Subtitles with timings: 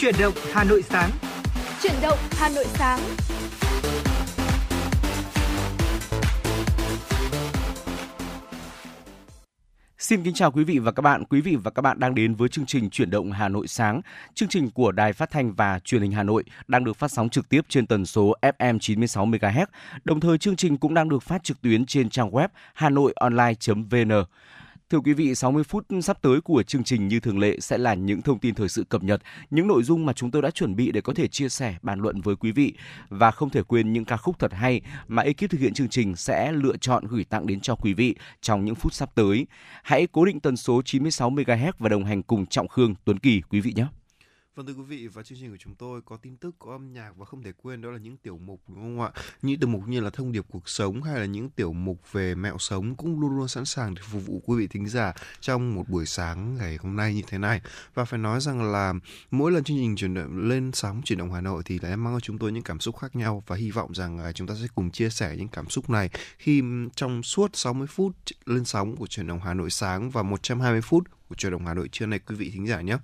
[0.00, 1.10] Chuyển động Hà Nội sáng.
[1.82, 3.00] Chuyển động Hà Nội sáng.
[9.98, 11.24] Xin kính chào quý vị và các bạn.
[11.24, 14.00] Quý vị và các bạn đang đến với chương trình Chuyển động Hà Nội sáng.
[14.34, 17.28] Chương trình của Đài Phát thanh và Truyền hình Hà Nội đang được phát sóng
[17.28, 19.66] trực tiếp trên tần số FM 96 MHz.
[20.04, 24.24] Đồng thời chương trình cũng đang được phát trực tuyến trên trang web hanoionline.vn.
[24.90, 27.94] Thưa quý vị, 60 phút sắp tới của chương trình như thường lệ sẽ là
[27.94, 30.76] những thông tin thời sự cập nhật, những nội dung mà chúng tôi đã chuẩn
[30.76, 32.74] bị để có thể chia sẻ, bàn luận với quý vị
[33.08, 36.16] và không thể quên những ca khúc thật hay mà ekip thực hiện chương trình
[36.16, 39.46] sẽ lựa chọn gửi tặng đến cho quý vị trong những phút sắp tới.
[39.82, 43.42] Hãy cố định tần số 96 MHz và đồng hành cùng Trọng Khương, Tuấn Kỳ
[43.50, 43.86] quý vị nhé.
[44.54, 46.92] Vâng thưa quý vị và chương trình của chúng tôi có tin tức, có âm
[46.92, 49.10] nhạc và không thể quên đó là những tiểu mục đúng không ạ?
[49.42, 52.34] Những tiểu mục như là thông điệp cuộc sống hay là những tiểu mục về
[52.34, 55.74] mẹo sống cũng luôn luôn sẵn sàng để phục vụ quý vị thính giả trong
[55.74, 57.60] một buổi sáng ngày hôm nay như thế này.
[57.94, 58.94] Và phải nói rằng là
[59.30, 62.14] mỗi lần chương trình chuyển động lên sóng chuyển động Hà Nội thì lại mang
[62.14, 64.54] cho chúng tôi những cảm xúc khác nhau và hy vọng rằng à, chúng ta
[64.54, 66.62] sẽ cùng chia sẻ những cảm xúc này khi
[66.96, 68.12] trong suốt 60 phút
[68.46, 71.74] lên sóng của chuyển động Hà Nội sáng và 120 phút của truyền động Hà
[71.74, 72.96] Nội trưa nay quý vị thính giả nhé.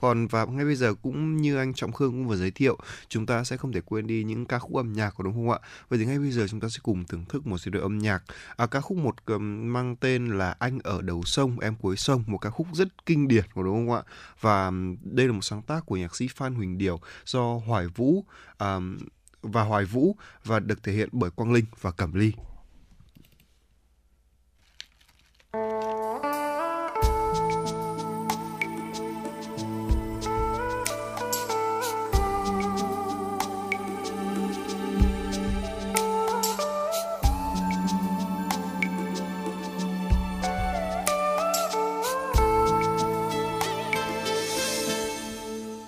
[0.00, 3.26] Còn và ngay bây giờ cũng như anh Trọng Khương cũng vừa giới thiệu, chúng
[3.26, 5.58] ta sẽ không thể quên đi những ca khúc âm nhạc của đúng không ạ?
[5.88, 7.98] Vậy thì ngay bây giờ chúng ta sẽ cùng thưởng thức một giai đội âm
[7.98, 8.22] nhạc.
[8.56, 12.24] À, ca khúc một um, mang tên là Anh ở đầu sông, em cuối sông,
[12.26, 14.02] một ca khúc rất kinh điển của đúng không ạ?
[14.40, 14.70] Và
[15.02, 18.24] đây là một sáng tác của nhạc sĩ Phan Huỳnh Điều do Hoài Vũ
[18.58, 18.98] um,
[19.42, 22.32] và Hoài Vũ và được thể hiện bởi Quang Linh và Cẩm Ly.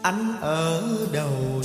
[0.05, 1.63] Anh ở đầu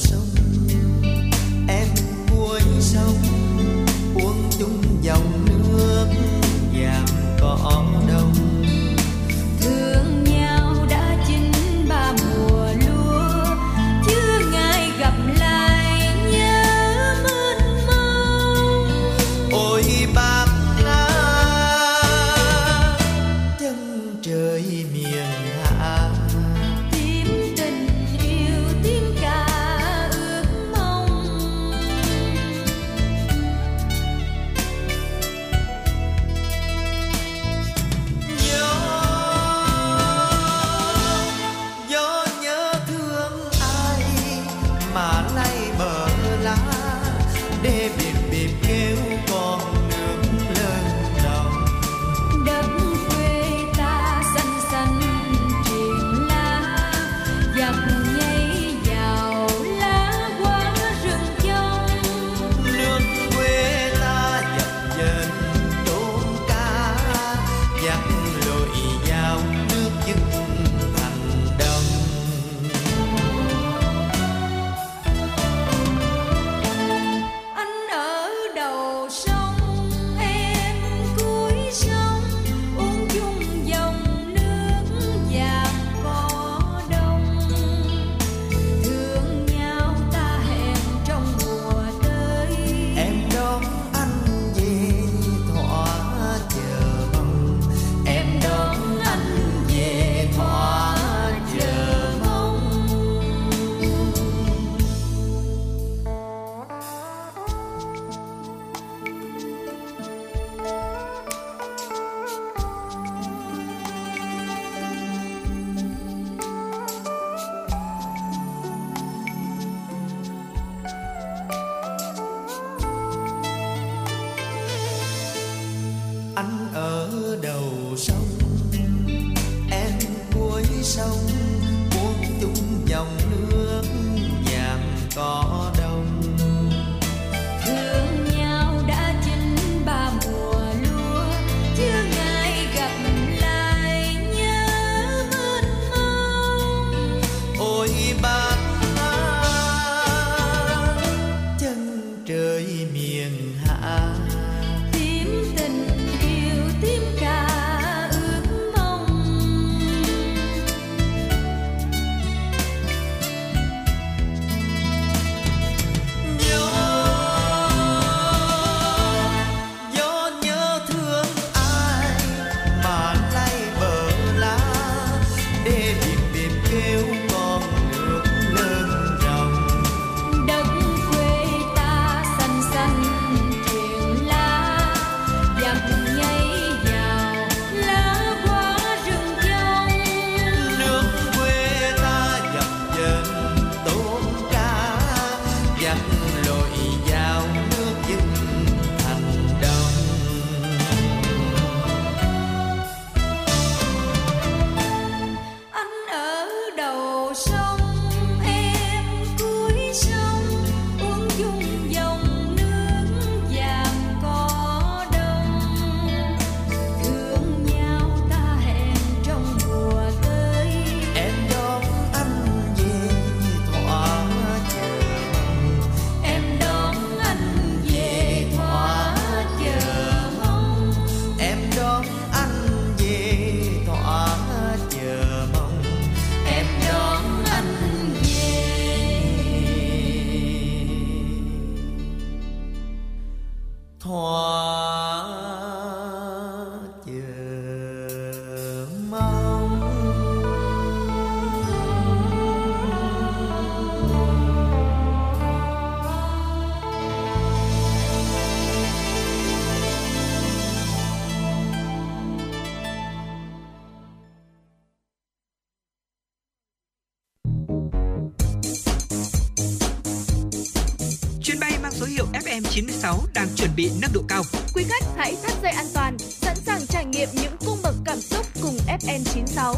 [273.10, 274.44] FM96 đang chuẩn bị nâng độ cao.
[274.76, 278.18] Quý khách hãy thắt dây an toàn, sẵn sàng trải nghiệm những cung bậc cảm
[278.18, 279.76] xúc cùng FM 96.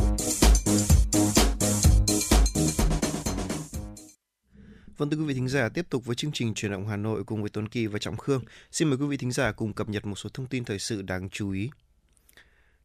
[4.98, 7.24] Vâng thưa quý vị thính giả, tiếp tục với chương trình truyền động Hà Nội
[7.24, 8.44] cùng với Tuấn Kỳ và Trọng Khương.
[8.72, 11.02] Xin mời quý vị thính giả cùng cập nhật một số thông tin thời sự
[11.02, 11.70] đáng chú ý.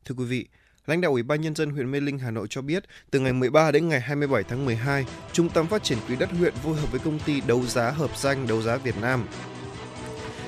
[0.04, 0.46] Thưa quý vị,
[0.86, 3.32] Lãnh đạo Ủy ban Nhân dân huyện Mê Linh, Hà Nội cho biết, từ ngày
[3.32, 6.90] 13 đến ngày 27 tháng 12, Trung tâm Phát triển Quỹ đất huyện phối hợp
[6.90, 9.26] với công ty đấu giá hợp danh đấu giá Việt Nam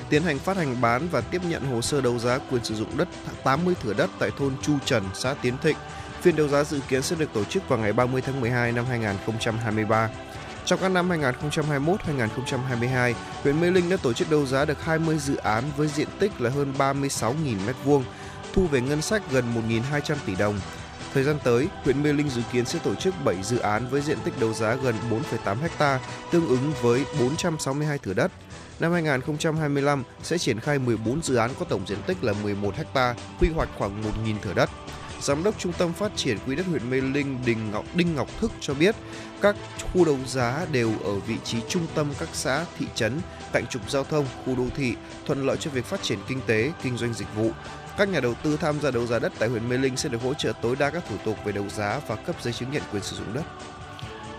[0.09, 2.97] tiến hành phát hành bán và tiếp nhận hồ sơ đấu giá quyền sử dụng
[2.97, 3.07] đất
[3.43, 5.77] 80 thửa đất tại thôn Chu Trần, xã Tiến Thịnh.
[6.21, 8.85] Phiên đấu giá dự kiến sẽ được tổ chức vào ngày 30 tháng 12 năm
[8.85, 10.09] 2023.
[10.65, 13.13] Trong các năm 2021-2022,
[13.43, 16.41] huyện Mê Linh đã tổ chức đấu giá được 20 dự án với diện tích
[16.41, 18.01] là hơn 36.000 m2,
[18.53, 19.45] thu về ngân sách gần
[19.91, 20.59] 1.200 tỷ đồng.
[21.13, 24.01] Thời gian tới, huyện Mê Linh dự kiến sẽ tổ chức 7 dự án với
[24.01, 24.95] diện tích đấu giá gần
[25.45, 25.99] 4,8 ha,
[26.31, 28.31] tương ứng với 462 thửa đất.
[28.79, 33.15] Năm 2025 sẽ triển khai 14 dự án có tổng diện tích là 11 ha,
[33.39, 34.69] quy hoạch khoảng 1.000 thửa đất.
[35.21, 38.27] Giám đốc Trung tâm Phát triển Quỹ đất huyện Mê Linh Đình Ngọc Đinh Ngọc
[38.39, 38.95] Thức cho biết,
[39.41, 39.55] các
[39.93, 43.19] khu đấu giá đều ở vị trí trung tâm các xã, thị trấn,
[43.53, 46.71] cạnh trục giao thông, khu đô thị, thuận lợi cho việc phát triển kinh tế,
[46.83, 47.51] kinh doanh dịch vụ.
[47.97, 50.21] Các nhà đầu tư tham gia đấu giá đất tại huyện Mê Linh sẽ được
[50.21, 52.83] hỗ trợ tối đa các thủ tục về đấu giá và cấp giấy chứng nhận
[52.91, 53.43] quyền sử dụng đất.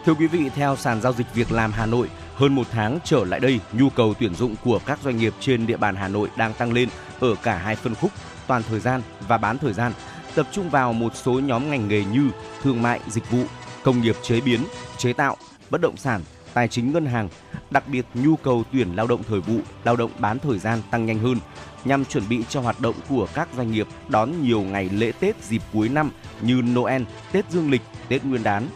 [0.05, 3.25] Thưa quý vị, theo sàn giao dịch việc làm Hà Nội, hơn một tháng trở
[3.25, 6.29] lại đây, nhu cầu tuyển dụng của các doanh nghiệp trên địa bàn Hà Nội
[6.37, 6.89] đang tăng lên
[7.21, 8.11] ở cả hai phân khúc
[8.47, 9.93] toàn thời gian và bán thời gian,
[10.35, 12.31] tập trung vào một số nhóm ngành nghề như
[12.63, 13.45] thương mại, dịch vụ,
[13.83, 14.61] công nghiệp chế biến,
[14.97, 15.37] chế tạo,
[15.71, 16.21] bất động sản,
[16.55, 17.29] tài chính ngân hàng.
[17.71, 21.07] Đặc biệt nhu cầu tuyển lao động thời vụ, lao động bán thời gian tăng
[21.07, 21.39] nhanh hơn
[21.85, 25.45] nhằm chuẩn bị cho hoạt động của các doanh nghiệp đón nhiều ngày lễ Tết
[25.45, 26.11] dịp cuối năm
[26.41, 27.03] như Noel,
[27.33, 28.69] Tết Dương lịch, Tết Nguyên đán.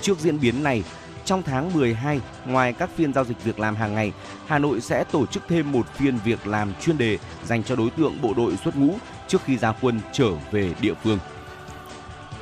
[0.00, 0.84] Trước diễn biến này,
[1.24, 4.12] trong tháng 12, ngoài các phiên giao dịch việc làm hàng ngày,
[4.46, 7.90] Hà Nội sẽ tổ chức thêm một phiên việc làm chuyên đề dành cho đối
[7.90, 8.98] tượng bộ đội xuất ngũ
[9.28, 11.18] trước khi ra quân trở về địa phương.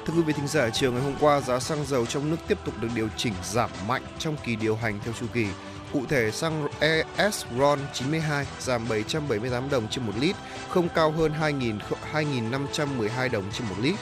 [0.06, 2.58] Thưa quý vị thính giả, chiều ngày hôm qua giá xăng dầu trong nước tiếp
[2.64, 5.46] tục được điều chỉnh giảm mạnh trong kỳ điều hành theo chu kỳ.
[5.92, 10.36] Cụ thể, xăng ES RON 92 giảm 778 đồng trên 1 lít,
[10.68, 13.94] không cao hơn 2.2.512 đồng trên 1 lít.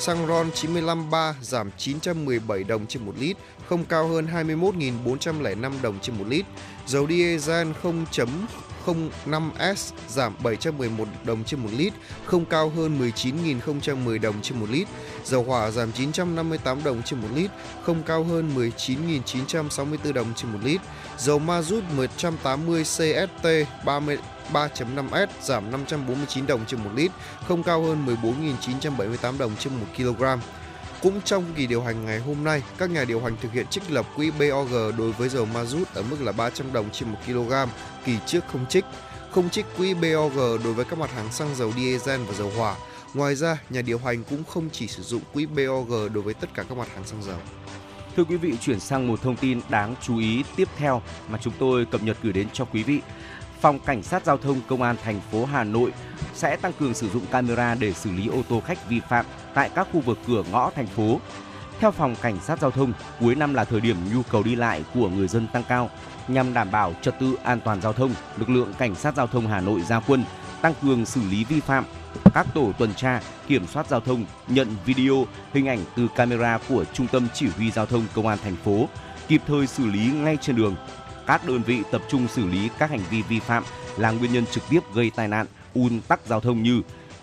[0.00, 3.36] Xăng RON 95 3 giảm 917 đồng trên 1 lít,
[3.68, 6.46] không cao hơn 21.405 đồng trên 1 lít.
[6.86, 7.68] Dầu diesel
[8.86, 11.92] 0.05S giảm 711 đồng trên 1 lít,
[12.24, 14.88] không cao hơn 19.010 đồng trên 1 lít.
[15.24, 17.50] Dầu hỏa giảm 958 đồng trên 1 lít,
[17.82, 20.80] không cao hơn 19.964 đồng trên 1 lít.
[21.18, 23.46] Dầu ma rút 180 CST
[23.84, 24.18] 30
[24.52, 27.10] 3.5S giảm 549 đồng trên 1 lít,
[27.48, 30.24] không cao hơn 14.978 đồng trên 1 kg.
[31.02, 33.90] Cũng trong kỳ điều hành ngày hôm nay, các nhà điều hành thực hiện trích
[33.90, 37.18] lập quỹ BOG đối với dầu ma rút ở mức là 300 đồng trên 1
[37.26, 37.52] kg,
[38.04, 38.84] kỳ trước không trích.
[39.30, 42.74] Không trích quỹ BOG đối với các mặt hàng xăng dầu diesel và dầu hỏa.
[43.14, 46.50] Ngoài ra, nhà điều hành cũng không chỉ sử dụng quỹ BOG đối với tất
[46.54, 47.38] cả các mặt hàng xăng dầu.
[48.16, 51.52] Thưa quý vị, chuyển sang một thông tin đáng chú ý tiếp theo mà chúng
[51.58, 53.00] tôi cập nhật gửi đến cho quý vị.
[53.60, 55.92] Phòng Cảnh sát Giao thông Công an thành phố Hà Nội
[56.34, 59.70] sẽ tăng cường sử dụng camera để xử lý ô tô khách vi phạm tại
[59.74, 61.20] các khu vực cửa ngõ thành phố.
[61.80, 64.84] Theo Phòng Cảnh sát Giao thông, cuối năm là thời điểm nhu cầu đi lại
[64.94, 65.90] của người dân tăng cao.
[66.28, 69.46] Nhằm đảm bảo trật tự an toàn giao thông, lực lượng Cảnh sát Giao thông
[69.46, 70.24] Hà Nội ra quân
[70.62, 71.84] tăng cường xử lý vi phạm.
[72.34, 76.84] Các tổ tuần tra, kiểm soát giao thông nhận video, hình ảnh từ camera của
[76.92, 78.88] Trung tâm Chỉ huy Giao thông Công an thành phố,
[79.28, 80.76] kịp thời xử lý ngay trên đường.
[81.28, 83.64] Các đơn vị tập trung xử lý các hành vi vi phạm
[83.96, 86.82] là nguyên nhân trực tiếp gây tai nạn, ùn tắc giao thông như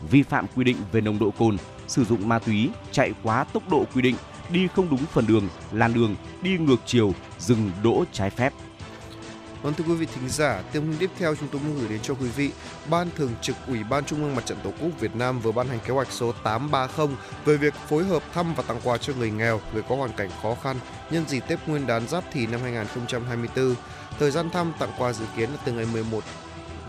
[0.09, 1.57] vi phạm quy định về nồng độ cồn,
[1.87, 4.15] sử dụng ma túy, chạy quá tốc độ quy định,
[4.49, 8.53] đi không đúng phần đường, làn đường, đi ngược chiều, dừng đỗ trái phép.
[9.61, 11.99] Vâng thưa quý vị thính giả, tiêu tin tiếp theo chúng tôi muốn gửi đến
[12.01, 12.51] cho quý vị.
[12.89, 15.67] Ban Thường trực Ủy ban Trung ương Mặt trận Tổ quốc Việt Nam vừa ban
[15.67, 17.07] hành kế hoạch số 830
[17.45, 20.29] về việc phối hợp thăm và tặng quà cho người nghèo, người có hoàn cảnh
[20.41, 20.75] khó khăn
[21.11, 23.75] nhân dịp Tết Nguyên đán Giáp Thìn năm 2024.
[24.19, 26.23] Thời gian thăm tặng quà dự kiến là từ ngày 11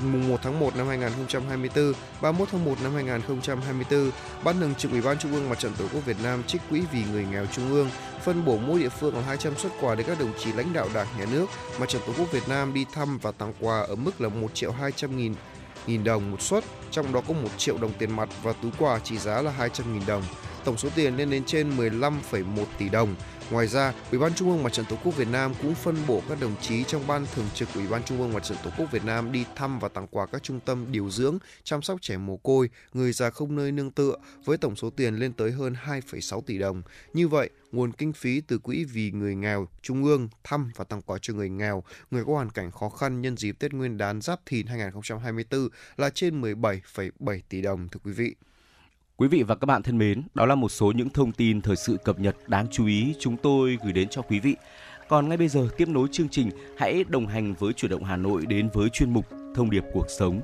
[0.00, 4.10] mùng 1 tháng 1 năm 2024, 31 tháng 1 năm 2024,
[4.44, 6.82] Ban Thường trực Ủy ban Trung ương Mặt trận Tổ quốc Việt Nam trích quỹ
[6.92, 7.90] vì người nghèo Trung ương
[8.24, 10.88] phân bổ mỗi địa phương là 200 xuất quà để các đồng chí lãnh đạo
[10.94, 11.46] Đảng, Nhà nước,
[11.80, 14.54] Mặt trận Tổ quốc Việt Nam đi thăm và tặng quà ở mức là 1
[14.54, 15.34] triệu 200 nghìn
[15.86, 18.98] nghìn đồng một suất, trong đó có 1 triệu đồng tiền mặt và túi quà
[18.98, 20.22] trị giá là 200 nghìn đồng.
[20.66, 23.14] Tổng số tiền lên đến trên 15,1 tỷ đồng.
[23.50, 26.22] Ngoài ra, Ủy ban Trung ương Mặt trận Tổ quốc Việt Nam cũng phân bổ
[26.28, 28.92] các đồng chí trong ban thường trực Ủy ban Trung ương Mặt trận Tổ quốc
[28.92, 32.16] Việt Nam đi thăm và tặng quà các trung tâm điều dưỡng, chăm sóc trẻ
[32.16, 35.74] mồ côi, người già không nơi nương tựa với tổng số tiền lên tới hơn
[35.86, 36.82] 2,6 tỷ đồng.
[37.12, 41.02] Như vậy, nguồn kinh phí từ quỹ vì người nghèo trung ương thăm và tặng
[41.02, 44.20] quà cho người nghèo, người có hoàn cảnh khó khăn nhân dịp Tết Nguyên đán
[44.20, 48.34] Giáp Thìn 2024 là trên 17,7 tỷ đồng thưa quý vị.
[49.18, 51.76] Quý vị và các bạn thân mến, đó là một số những thông tin thời
[51.76, 54.56] sự cập nhật đáng chú ý chúng tôi gửi đến cho quý vị.
[55.08, 58.16] Còn ngay bây giờ tiếp nối chương trình, hãy đồng hành với chuyển động Hà
[58.16, 60.40] Nội đến với chuyên mục Thông điệp cuộc sống.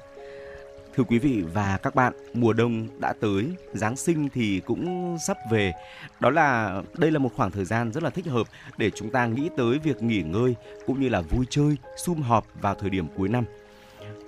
[0.95, 5.37] Thưa quý vị và các bạn, mùa đông đã tới, Giáng sinh thì cũng sắp
[5.51, 5.73] về.
[6.21, 9.27] Đó là đây là một khoảng thời gian rất là thích hợp để chúng ta
[9.27, 10.55] nghĩ tới việc nghỉ ngơi
[10.87, 13.45] cũng như là vui chơi, sum họp vào thời điểm cuối năm.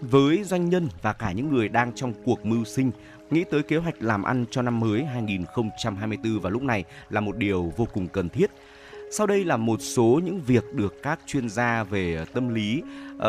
[0.00, 2.90] Với doanh nhân và cả những người đang trong cuộc mưu sinh,
[3.30, 7.36] nghĩ tới kế hoạch làm ăn cho năm mới 2024 vào lúc này là một
[7.36, 8.50] điều vô cùng cần thiết.
[9.10, 12.82] Sau đây là một số những việc được các chuyên gia về tâm lý
[13.16, 13.20] uh,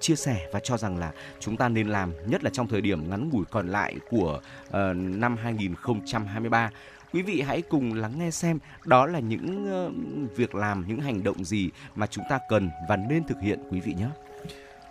[0.00, 3.10] chia sẻ và cho rằng là chúng ta nên làm nhất là trong thời điểm
[3.10, 6.70] ngắn ngủi còn lại của uh, năm 2023.
[7.12, 11.22] Quý vị hãy cùng lắng nghe xem đó là những uh, việc làm, những hành
[11.22, 14.08] động gì mà chúng ta cần và nên thực hiện quý vị nhé.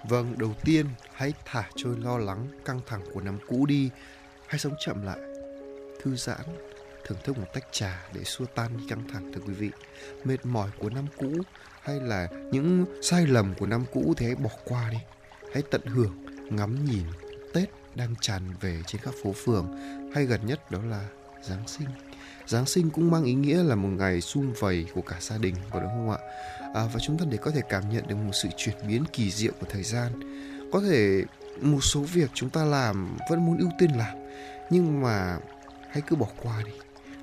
[0.10, 3.90] Vâng, đầu tiên hãy thả trôi lo lắng, căng thẳng của năm cũ đi.
[4.54, 5.18] Hãy sống chậm lại,
[6.02, 6.42] thư giãn,
[7.04, 9.70] thưởng thức một tách trà để xua tan đi căng thẳng thưa quý vị.
[10.24, 11.32] Mệt mỏi của năm cũ
[11.82, 14.98] hay là những sai lầm của năm cũ thì hãy bỏ qua đi.
[15.54, 17.04] Hãy tận hưởng, ngắm nhìn
[17.54, 19.68] Tết đang tràn về trên các phố phường
[20.16, 21.08] hay gần nhất đó là
[21.44, 21.88] Giáng sinh.
[22.48, 25.56] Giáng sinh cũng mang ý nghĩa là một ngày sum vầy của cả gia đình,
[25.72, 26.18] có đúng không ạ?
[26.74, 29.32] À, và chúng ta để có thể cảm nhận được một sự chuyển biến kỳ
[29.32, 30.12] diệu của thời gian.
[30.72, 31.24] Có thể
[31.62, 34.18] một số việc chúng ta làm vẫn muốn ưu tiên làm,
[34.70, 35.38] nhưng mà
[35.90, 36.72] hãy cứ bỏ qua đi.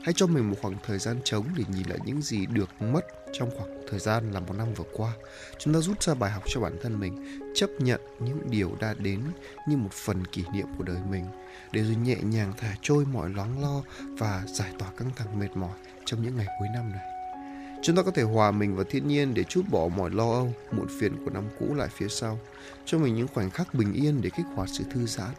[0.02, 3.00] Hãy cho mình một khoảng thời gian trống để nhìn lại những gì được mất
[3.32, 5.12] trong khoảng thời gian là một năm vừa qua.
[5.58, 8.94] Chúng ta rút ra bài học cho bản thân mình, chấp nhận những điều đã
[8.98, 9.20] đến
[9.68, 11.26] như một phần kỷ niệm của đời mình,
[11.72, 13.82] để rồi nhẹ nhàng thả trôi mọi lắng lo
[14.18, 17.19] và giải tỏa căng thẳng mệt mỏi trong những ngày cuối năm này.
[17.82, 20.54] Chúng ta có thể hòa mình vào thiên nhiên để chút bỏ mọi lo âu,
[20.72, 22.38] muộn phiền của năm cũ lại phía sau,
[22.84, 25.34] cho mình những khoảnh khắc bình yên để kích hoạt sự thư giãn,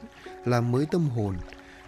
[0.46, 1.36] làm mới tâm hồn.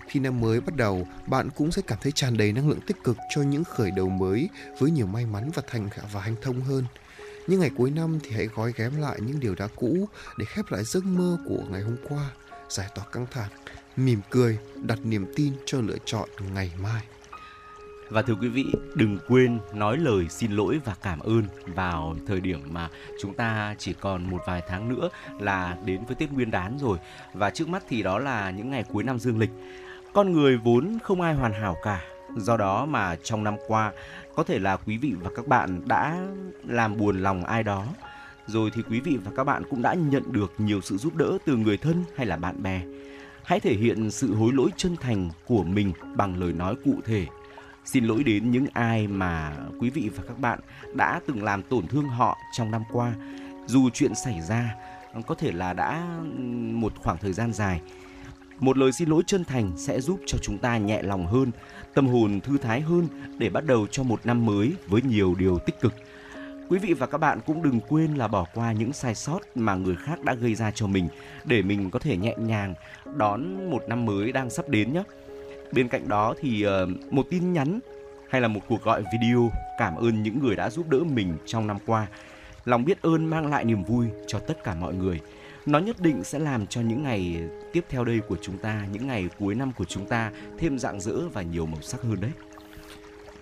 [0.08, 3.04] Khi năm mới bắt đầu, bạn cũng sẽ cảm thấy tràn đầy năng lượng tích
[3.04, 6.62] cực cho những khởi đầu mới với nhiều may mắn và thành và hành thông
[6.62, 6.86] hơn.
[7.48, 10.08] Những ngày cuối năm thì hãy gói ghém lại những điều đã cũ
[10.38, 12.32] để khép lại giấc mơ của ngày hôm qua,
[12.70, 13.50] giải tỏa căng thẳng,
[13.96, 17.04] mỉm cười, đặt niềm tin cho lựa chọn ngày mai.
[18.10, 22.42] Và thưa quý vị, đừng quên nói lời xin lỗi và cảm ơn vào thời
[22.42, 22.90] điểm mà
[23.22, 26.98] chúng ta chỉ còn một vài tháng nữa là đến với Tết Nguyên đán rồi.
[27.34, 29.50] Và trước mắt thì đó là những ngày cuối năm dương lịch.
[30.14, 32.02] Con người vốn không ai hoàn hảo cả.
[32.38, 33.92] Do đó mà trong năm qua
[34.36, 36.28] có thể là quý vị và các bạn đã
[36.68, 37.86] làm buồn lòng ai đó.
[38.48, 41.38] Rồi thì quý vị và các bạn cũng đã nhận được nhiều sự giúp đỡ
[41.46, 42.82] từ người thân hay là bạn bè.
[43.44, 47.28] Hãy thể hiện sự hối lỗi chân thành của mình bằng lời nói cụ thể
[47.86, 50.60] Xin lỗi đến những ai mà quý vị và các bạn
[50.94, 53.14] đã từng làm tổn thương họ trong năm qua.
[53.66, 54.76] Dù chuyện xảy ra
[55.28, 56.16] có thể là đã
[56.72, 57.82] một khoảng thời gian dài.
[58.60, 61.52] Một lời xin lỗi chân thành sẽ giúp cho chúng ta nhẹ lòng hơn,
[61.94, 65.60] tâm hồn thư thái hơn để bắt đầu cho một năm mới với nhiều điều
[65.60, 65.94] tích cực.
[66.70, 69.76] Quý vị và các bạn cũng đừng quên là bỏ qua những sai sót mà
[69.76, 71.08] người khác đã gây ra cho mình
[71.46, 72.74] để mình có thể nhẹ nhàng
[73.16, 75.04] đón một năm mới đang sắp đến nhé.
[75.74, 77.80] Bên cạnh đó thì uh, một tin nhắn
[78.30, 81.68] hay là một cuộc gọi video cảm ơn những người đã giúp đỡ mình trong
[81.68, 82.08] năm qua.
[82.66, 85.20] Lòng biết ơn mang lại niềm vui cho tất cả mọi người.
[85.66, 87.42] Nó nhất định sẽ làm cho những ngày
[87.74, 91.02] tiếp theo đây của chúng ta, những ngày cuối năm của chúng ta thêm rạng
[91.02, 92.32] rỡ và nhiều màu sắc hơn đấy.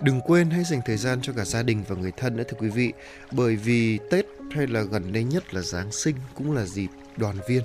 [0.02, 2.58] Đừng quên hãy dành thời gian cho cả gia đình và người thân nữa thưa
[2.60, 2.94] quý vị
[3.32, 7.36] Bởi vì Tết hay là gần đây nhất là Giáng sinh cũng là dịp đoàn
[7.48, 7.64] viên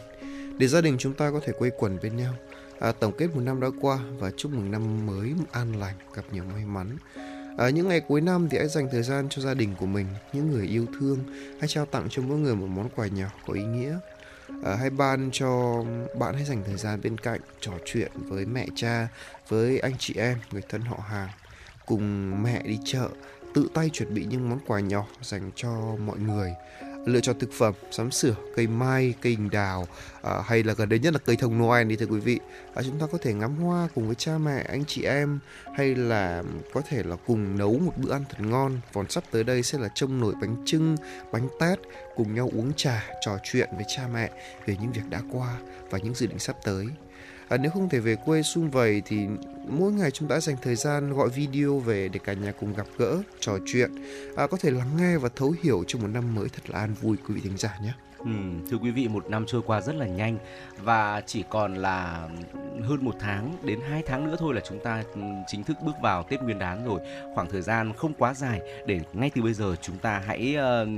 [0.58, 2.34] Để gia đình chúng ta có thể quây quần bên nhau
[2.80, 6.22] à, tổng kết một năm đã qua và chúc mừng năm mới an lành gặp
[6.32, 6.96] nhiều may mắn.
[7.58, 10.06] À, những ngày cuối năm thì hãy dành thời gian cho gia đình của mình
[10.32, 11.18] những người yêu thương.
[11.60, 13.98] Hãy trao tặng cho mỗi người một món quà nhỏ có ý nghĩa.
[14.64, 15.82] À, hay ban cho
[16.18, 19.08] bạn hãy dành thời gian bên cạnh trò chuyện với mẹ cha
[19.48, 21.28] với anh chị em người thân họ hàng.
[21.86, 23.08] Cùng mẹ đi chợ
[23.54, 26.52] tự tay chuẩn bị những món quà nhỏ dành cho mọi người
[27.06, 29.86] lựa chọn thực phẩm sắm sửa cây mai cây đào
[30.22, 32.40] à, hay là gần đây nhất là cây thông noel đi thưa quý vị.
[32.74, 35.38] À, chúng ta có thể ngắm hoa cùng với cha mẹ anh chị em
[35.76, 36.42] hay là
[36.74, 38.80] có thể là cùng nấu một bữa ăn thật ngon.
[38.92, 40.96] Còn sắp tới đây sẽ là trông nổi bánh trưng
[41.32, 41.78] bánh tét
[42.16, 44.30] cùng nhau uống trà trò chuyện với cha mẹ
[44.66, 45.58] về những việc đã qua
[45.90, 46.86] và những dự định sắp tới.
[47.48, 49.26] À, nếu không thể về quê sum vầy thì
[49.68, 52.86] mỗi ngày chúng ta dành thời gian gọi video về để cả nhà cùng gặp
[52.98, 53.90] gỡ, trò chuyện,
[54.36, 56.94] à, có thể lắng nghe và thấu hiểu cho một năm mới thật là an
[57.00, 57.92] vui quý vị thính giả nhé.
[58.26, 58.32] Ừ,
[58.70, 60.38] thưa quý vị, một năm trôi qua rất là nhanh
[60.82, 62.28] và chỉ còn là
[62.82, 65.94] hơn một tháng đến hai tháng nữa thôi là chúng ta ừ, chính thức bước
[66.02, 67.00] vào Tết Nguyên đán rồi.
[67.34, 70.88] Khoảng thời gian không quá dài để ngay từ bây giờ chúng ta hãy uh,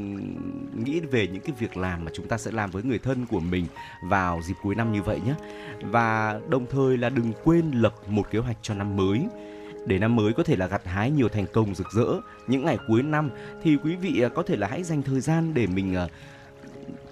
[0.87, 3.41] nghĩ về những cái việc làm mà chúng ta sẽ làm với người thân của
[3.41, 3.67] mình
[4.03, 5.35] vào dịp cuối năm như vậy nhé.
[5.83, 9.21] Và đồng thời là đừng quên lập một kế hoạch cho năm mới
[9.87, 12.07] để năm mới có thể là gặt hái nhiều thành công rực rỡ
[12.47, 13.31] những ngày cuối năm
[13.63, 16.11] thì quý vị ờ, có thể là hãy dành thời gian để mình uh,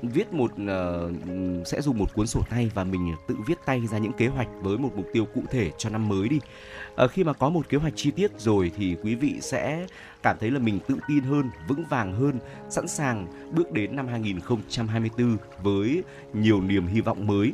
[0.03, 3.99] viết một uh, sẽ dùng một cuốn sổ tay và mình tự viết tay ra
[3.99, 6.41] những kế hoạch với một mục tiêu cụ thể cho năm mới đi.
[7.05, 9.87] Uh, khi mà có một kế hoạch chi tiết rồi thì quý vị sẽ
[10.23, 14.09] cảm thấy là mình tự tin hơn, vững vàng hơn, sẵn sàng bước đến năm
[14.09, 17.53] 2024 với nhiều niềm hy vọng mới.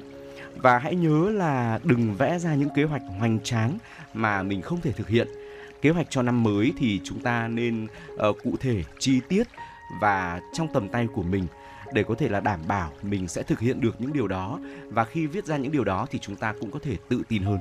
[0.57, 3.79] Và hãy nhớ là đừng vẽ ra những kế hoạch hoành tráng
[4.15, 5.29] mà mình không thể thực hiện.
[5.83, 9.49] Kế hoạch cho năm mới thì chúng ta nên uh, cụ thể, chi tiết
[10.01, 11.47] và trong tầm tay của mình
[11.93, 14.61] để có thể là đảm bảo mình sẽ thực hiện được những điều đó.
[14.89, 17.43] Và khi viết ra những điều đó thì chúng ta cũng có thể tự tin
[17.43, 17.59] hơn.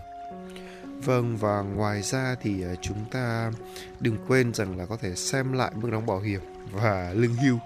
[1.06, 3.52] Vâng và ngoài ra thì ờ, chúng ta
[4.00, 6.42] đừng quên rằng là có thể xem lại mức đóng bảo hiểm
[6.72, 7.58] và lương hưu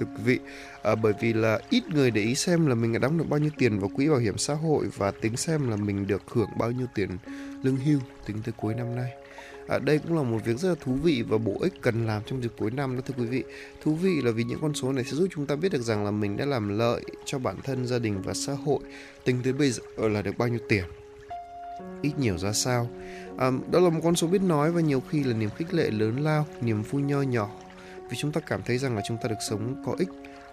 [0.00, 0.38] thưa quý vị.
[0.82, 3.40] À, bởi vì là ít người để ý xem là mình đã đóng được bao
[3.40, 6.48] nhiêu tiền vào quỹ bảo hiểm xã hội và tính xem là mình được hưởng
[6.58, 7.10] bao nhiêu tiền
[7.62, 9.10] lương hưu tính tới cuối năm nay
[9.70, 12.22] à, đây cũng là một việc rất là thú vị và bổ ích cần làm
[12.26, 13.44] trong dịp cuối năm đó thưa quý vị.
[13.82, 16.04] Thú vị là vì những con số này sẽ giúp chúng ta biết được rằng
[16.04, 18.78] là mình đã làm lợi cho bản thân gia đình và xã hội.
[19.24, 20.84] Tính tới bây giờ là được bao nhiêu tiền?
[22.02, 22.90] Ít nhiều ra sao?
[23.38, 25.90] À, đó là một con số biết nói và nhiều khi là niềm khích lệ
[25.90, 27.50] lớn lao niềm vui nho nhỏ.
[28.10, 30.08] Vì chúng ta cảm thấy rằng là chúng ta được sống có ích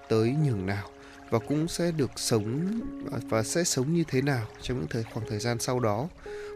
[0.10, 0.90] tới nhường nào
[1.30, 2.80] và cũng sẽ được sống
[3.30, 6.08] và sẽ sống như thế nào trong những thời khoảng thời gian sau đó.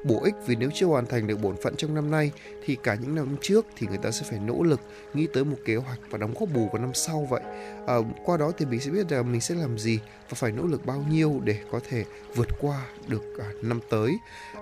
[0.06, 2.32] Bổ ích vì nếu chưa hoàn thành được bổn phận trong năm nay
[2.66, 4.82] thì cả những năm trước thì người ta sẽ phải nỗ lực
[5.14, 7.42] nghĩ tới một kế hoạch và đóng góp bù vào năm sau vậy.
[7.88, 10.64] À, qua đó thì mình sẽ biết là mình sẽ làm gì và phải nỗ
[10.64, 12.06] lực bao nhiêu để có thể
[12.36, 14.12] vượt qua được à, năm tới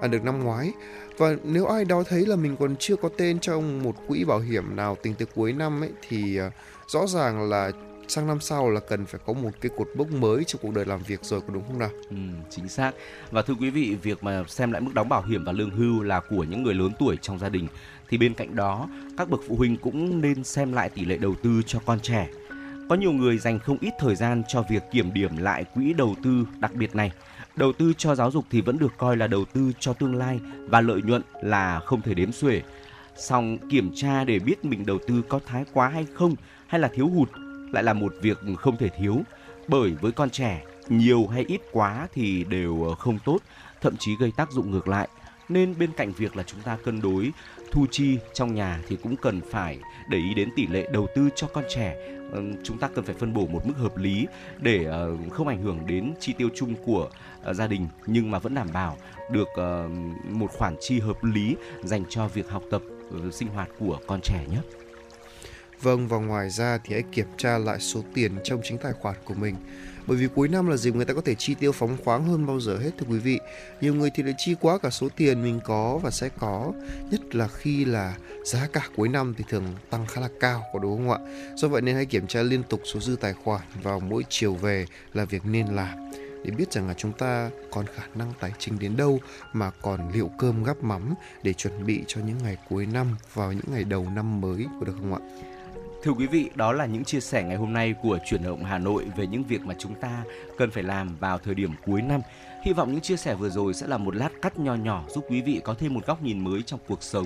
[0.02, 0.72] à, được năm ngoái.
[1.18, 4.40] Và nếu ai đó thấy là mình còn chưa có tên trong một quỹ bảo
[4.40, 6.52] hiểm nào tính tới cuối năm ấy thì à,
[6.88, 7.72] rõ ràng là
[8.10, 10.86] sang năm sau là cần phải có một cái cột mốc mới trong cuộc đời
[10.86, 11.90] làm việc rồi có đúng không nào?
[12.10, 12.16] Ừ,
[12.50, 12.92] chính xác.
[13.32, 16.04] Và thưa quý vị, việc mà xem lại mức đóng bảo hiểm và lương hưu
[16.04, 17.68] là của những người lớn tuổi trong gia đình
[18.10, 21.36] thì bên cạnh đó, các bậc phụ huynh cũng nên xem lại tỷ lệ đầu
[21.44, 22.30] tư cho con trẻ.
[22.90, 26.16] Có nhiều người dành không ít thời gian cho việc kiểm điểm lại quỹ đầu
[26.24, 27.12] tư đặc biệt này.
[27.56, 30.40] Đầu tư cho giáo dục thì vẫn được coi là đầu tư cho tương lai
[30.70, 32.62] và lợi nhuận là không thể đếm xuể.
[33.18, 36.36] Song kiểm tra để biết mình đầu tư có thái quá hay không
[36.68, 37.30] hay là thiếu hụt
[37.72, 39.22] lại là một việc không thể thiếu.
[39.68, 43.40] Bởi với con trẻ, nhiều hay ít quá thì đều ờ, không tốt,
[43.82, 45.08] thậm chí gây tác dụng ngược lại.
[45.50, 47.32] Nên bên cạnh việc là chúng ta cân đối,
[47.72, 49.80] thu chi trong nhà thì cũng cần phải
[50.10, 51.96] để ý đến tỷ lệ đầu tư cho con trẻ.
[52.64, 54.28] Chúng ta cần phải phân bổ một mức hợp lý
[54.60, 57.10] để ờ, không ảnh hưởng đến chi tiêu chung của
[57.44, 58.98] ờ, gia đình, nhưng mà vẫn đảm bảo
[59.32, 59.48] được
[60.24, 62.82] một khoản chi hợp lý dành cho việc học tập
[63.32, 64.79] sinh hoạt của con trẻ nhé.
[65.82, 69.16] Vâng và ngoài ra thì hãy kiểm tra lại số tiền trong chính tài khoản
[69.26, 69.56] của mình.
[70.08, 72.46] Bởi vì cuối năm là dịp người ta có thể chi tiêu phóng khoáng hơn
[72.46, 73.40] bao giờ hết thưa quý vị.
[73.82, 76.72] Nhiều người thì lại chi quá cả số tiền mình có và sẽ có,
[77.12, 78.16] nhất là khi là
[78.46, 81.20] giá cả cuối năm thì thường tăng khá là cao có đúng không ạ?
[81.56, 84.56] Do vậy nên hãy kiểm tra liên tục số dư tài khoản vào mỗi chiều
[84.56, 86.12] về là việc nên làm
[86.44, 89.20] để biết rằng là chúng ta còn khả năng tài chính đến đâu
[89.54, 91.14] mà còn liệu cơm gắp mắm
[91.44, 94.86] để chuẩn bị cho những ngày cuối năm vào những ngày đầu năm mới có
[94.86, 95.20] được không ạ?
[96.04, 98.78] Thưa quý vị, đó là những chia sẻ ngày hôm nay của chuyển động Hà
[98.78, 100.24] Nội về những việc mà chúng ta
[100.58, 102.22] cần phải làm vào thời điểm cuối năm.
[102.64, 105.26] Hy vọng những chia sẻ vừa rồi sẽ là một lát cắt nho nhỏ giúp
[105.30, 107.26] quý vị có thêm một góc nhìn mới trong cuộc sống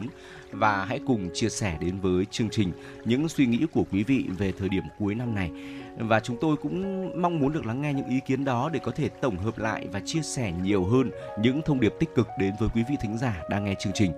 [0.52, 2.72] và hãy cùng chia sẻ đến với chương trình
[3.06, 5.52] những suy nghĩ của quý vị về thời điểm cuối năm này.
[5.98, 8.92] Và chúng tôi cũng mong muốn được lắng nghe những ý kiến đó để có
[8.92, 12.54] thể tổng hợp lại và chia sẻ nhiều hơn những thông điệp tích cực đến
[12.60, 14.12] với quý vị thính giả đang nghe chương trình.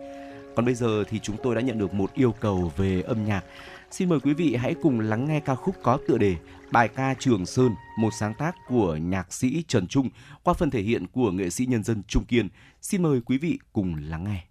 [0.55, 3.43] Còn bây giờ thì chúng tôi đã nhận được một yêu cầu về âm nhạc
[3.97, 6.35] Xin mời quý vị hãy cùng lắng nghe ca khúc có tựa đề
[6.71, 10.09] Bài ca Trường Sơn, một sáng tác của nhạc sĩ Trần Trung
[10.43, 12.49] qua phần thể hiện của nghệ sĩ nhân dân Trung Kiên.
[12.81, 14.43] Xin mời quý vị cùng lắng nghe.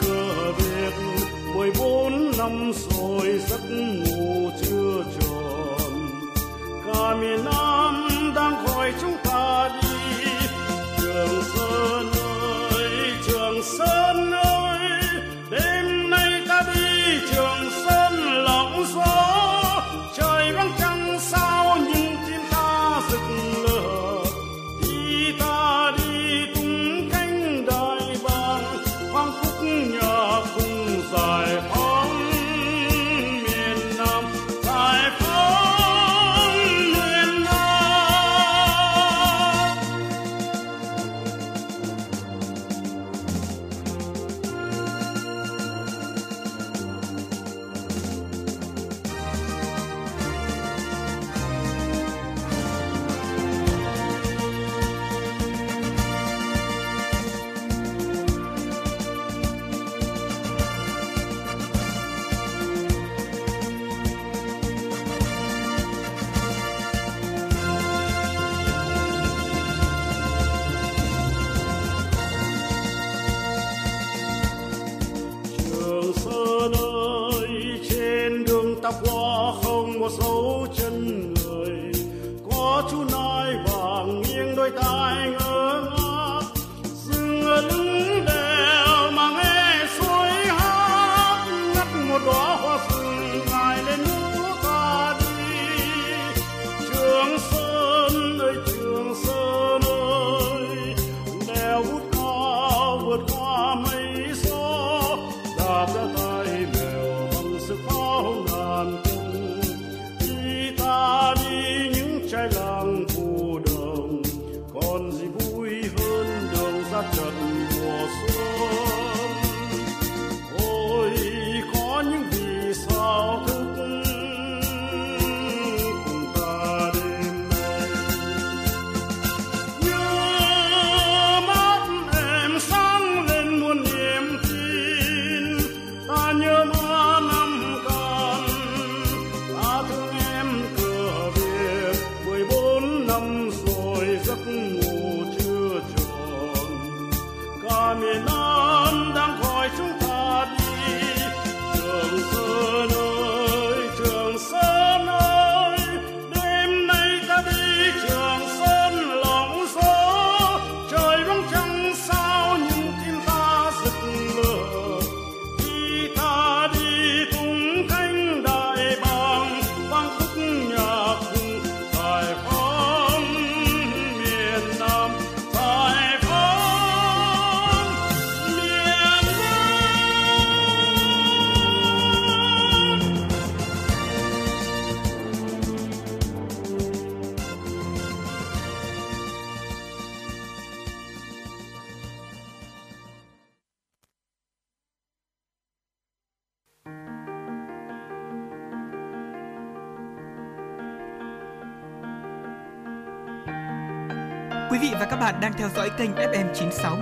[0.00, 0.92] cửa việt.
[1.54, 6.08] Mười bốn năm rồi giấc ngủ chưa tròn.
[6.86, 9.88] Cả miền nam đang gọi chúng ta đi.
[11.02, 11.63] Đường xa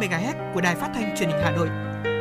[0.02, 1.68] MHz của Đài Phát thanh Truyền hình Hà Nội.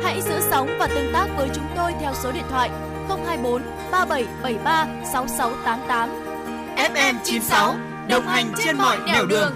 [0.02, 2.70] Hãy giữ sóng và tương tác với chúng tôi theo số điện thoại
[3.08, 6.08] 024 3773 6688.
[6.76, 7.74] FM 96
[8.08, 9.28] đồng hành trên mọi nẻo đường.
[9.28, 9.52] đường.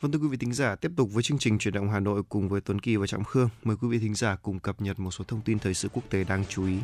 [0.00, 2.22] Vâng thưa quý vị thính giả, tiếp tục với chương trình chuyển động Hà Nội
[2.28, 3.48] cùng với Tuấn Kỳ và Trọng Khương.
[3.64, 6.02] Mời quý vị thính giả cùng cập nhật một số thông tin thời sự quốc
[6.10, 6.76] tế đáng chú ý.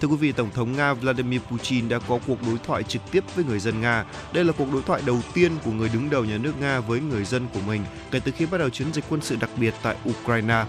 [0.00, 3.24] Thưa quý vị, Tổng thống Nga Vladimir Putin đã có cuộc đối thoại trực tiếp
[3.34, 4.04] với người dân Nga.
[4.32, 7.00] Đây là cuộc đối thoại đầu tiên của người đứng đầu nhà nước Nga với
[7.00, 9.74] người dân của mình kể từ khi bắt đầu chiến dịch quân sự đặc biệt
[9.82, 10.64] tại Ukraine.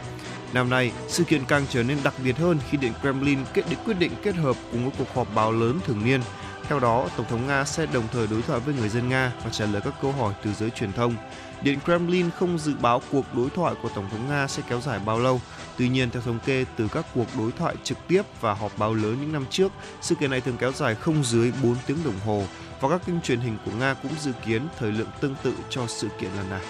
[0.53, 3.79] Năm nay, sự kiện càng trở nên đặc biệt hơn khi Điện Kremlin kết định
[3.85, 6.21] quyết định kết hợp cùng với cuộc họp báo lớn thường niên.
[6.67, 9.49] Theo đó, Tổng thống Nga sẽ đồng thời đối thoại với người dân Nga và
[9.49, 11.15] trả lời các câu hỏi từ giới truyền thông.
[11.61, 14.99] Điện Kremlin không dự báo cuộc đối thoại của Tổng thống Nga sẽ kéo dài
[15.05, 15.41] bao lâu.
[15.77, 18.93] Tuy nhiên, theo thống kê từ các cuộc đối thoại trực tiếp và họp báo
[18.93, 22.19] lớn những năm trước, sự kiện này thường kéo dài không dưới 4 tiếng đồng
[22.25, 22.43] hồ
[22.81, 25.87] và các kênh truyền hình của Nga cũng dự kiến thời lượng tương tự cho
[25.87, 26.61] sự kiện lần này.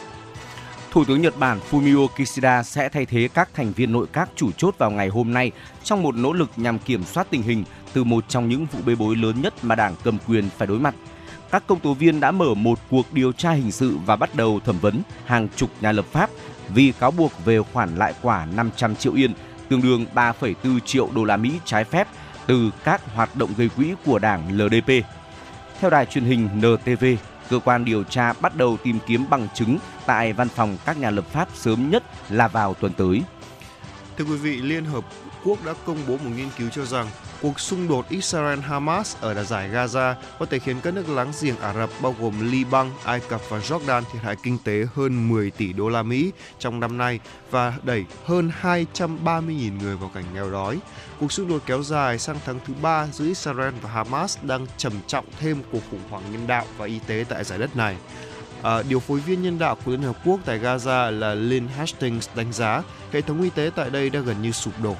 [0.91, 4.51] Thủ tướng Nhật Bản Fumio Kishida sẽ thay thế các thành viên nội các chủ
[4.51, 5.51] chốt vào ngày hôm nay
[5.83, 7.63] trong một nỗ lực nhằm kiểm soát tình hình
[7.93, 10.79] từ một trong những vụ bê bối lớn nhất mà đảng cầm quyền phải đối
[10.79, 10.95] mặt.
[11.51, 14.59] Các công tố viên đã mở một cuộc điều tra hình sự và bắt đầu
[14.65, 16.29] thẩm vấn hàng chục nhà lập pháp
[16.69, 19.33] vì cáo buộc về khoản lại quả 500 triệu yên,
[19.69, 22.07] tương đương 3,4 triệu đô la Mỹ trái phép
[22.47, 25.05] từ các hoạt động gây quỹ của đảng LDP.
[25.79, 27.05] Theo đài truyền hình NTV,
[27.49, 31.09] cơ quan điều tra bắt đầu tìm kiếm bằng chứng tại văn phòng các nhà
[31.09, 33.21] lập pháp sớm nhất là vào tuần tới.
[34.17, 35.05] Thưa quý vị, Liên Hợp
[35.43, 37.07] Quốc đã công bố một nghiên cứu cho rằng
[37.45, 41.73] cuộc xung đột Israel-Hamas ở giải Gaza có thể khiến các nước láng giềng Ả
[41.73, 45.73] Rập bao gồm Liban, Ai Cập và Jordan thiệt hại kinh tế hơn 10 tỷ
[45.73, 47.19] đô la Mỹ trong năm nay
[47.51, 50.79] và đẩy hơn 230.000 người vào cảnh nghèo đói.
[51.19, 54.93] Cuộc xung đột kéo dài sang tháng thứ ba giữa Israel và Hamas đang trầm
[55.07, 57.95] trọng thêm cuộc khủng hoảng nhân đạo và y tế tại giải đất này.
[58.61, 62.29] À, điều phối viên nhân đạo của Liên Hợp Quốc tại Gaza là Lynn Hastings
[62.35, 64.95] đánh giá hệ thống y tế tại đây đã gần như sụp đổ.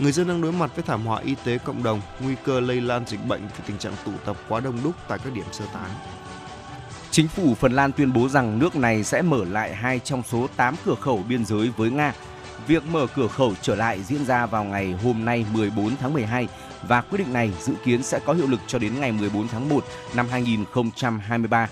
[0.00, 2.80] Người dân đang đối mặt với thảm họa y tế cộng đồng, nguy cơ lây
[2.80, 5.64] lan dịch bệnh vì tình trạng tụ tập quá đông đúc tại các điểm sơ
[5.74, 5.90] tán.
[7.10, 10.46] Chính phủ Phần Lan tuyên bố rằng nước này sẽ mở lại hai trong số
[10.56, 12.12] 8 cửa khẩu biên giới với Nga.
[12.66, 16.48] Việc mở cửa khẩu trở lại diễn ra vào ngày hôm nay 14 tháng 12
[16.82, 19.68] và quyết định này dự kiến sẽ có hiệu lực cho đến ngày 14 tháng
[19.68, 19.84] 1
[20.14, 21.68] năm 2023.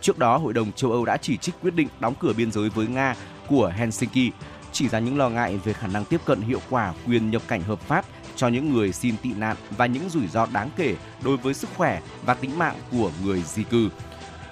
[0.00, 2.68] Trước đó, Hội đồng châu Âu đã chỉ trích quyết định đóng cửa biên giới
[2.68, 3.14] với Nga
[3.48, 4.32] của Helsinki,
[4.78, 7.62] chỉ ra những lo ngại về khả năng tiếp cận hiệu quả quyền nhập cảnh
[7.62, 8.04] hợp pháp
[8.36, 11.70] cho những người xin tị nạn và những rủi ro đáng kể đối với sức
[11.76, 13.88] khỏe và tính mạng của người di cư.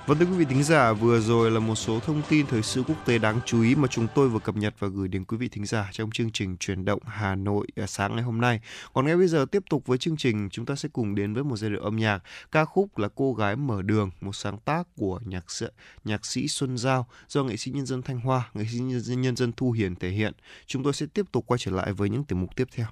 [0.07, 2.83] Vâng thưa quý vị thính giả, vừa rồi là một số thông tin thời sự
[2.83, 5.37] quốc tế đáng chú ý mà chúng tôi vừa cập nhật và gửi đến quý
[5.37, 8.61] vị thính giả trong chương trình truyền động Hà Nội à, sáng ngày hôm nay.
[8.93, 11.45] Còn ngay bây giờ tiếp tục với chương trình, chúng ta sẽ cùng đến với
[11.45, 12.23] một giai điệu âm nhạc.
[12.53, 15.67] Ca khúc là Cô gái mở đường, một sáng tác của nhạc sĩ,
[16.05, 19.21] nhạc sĩ Xuân Giao do nghệ sĩ nhân dân Thanh Hoa, nghệ sĩ nhân dân,
[19.21, 20.33] nhân dân Thu Hiền thể hiện.
[20.67, 22.87] Chúng tôi sẽ tiếp tục quay trở lại với những tiểu mục tiếp theo.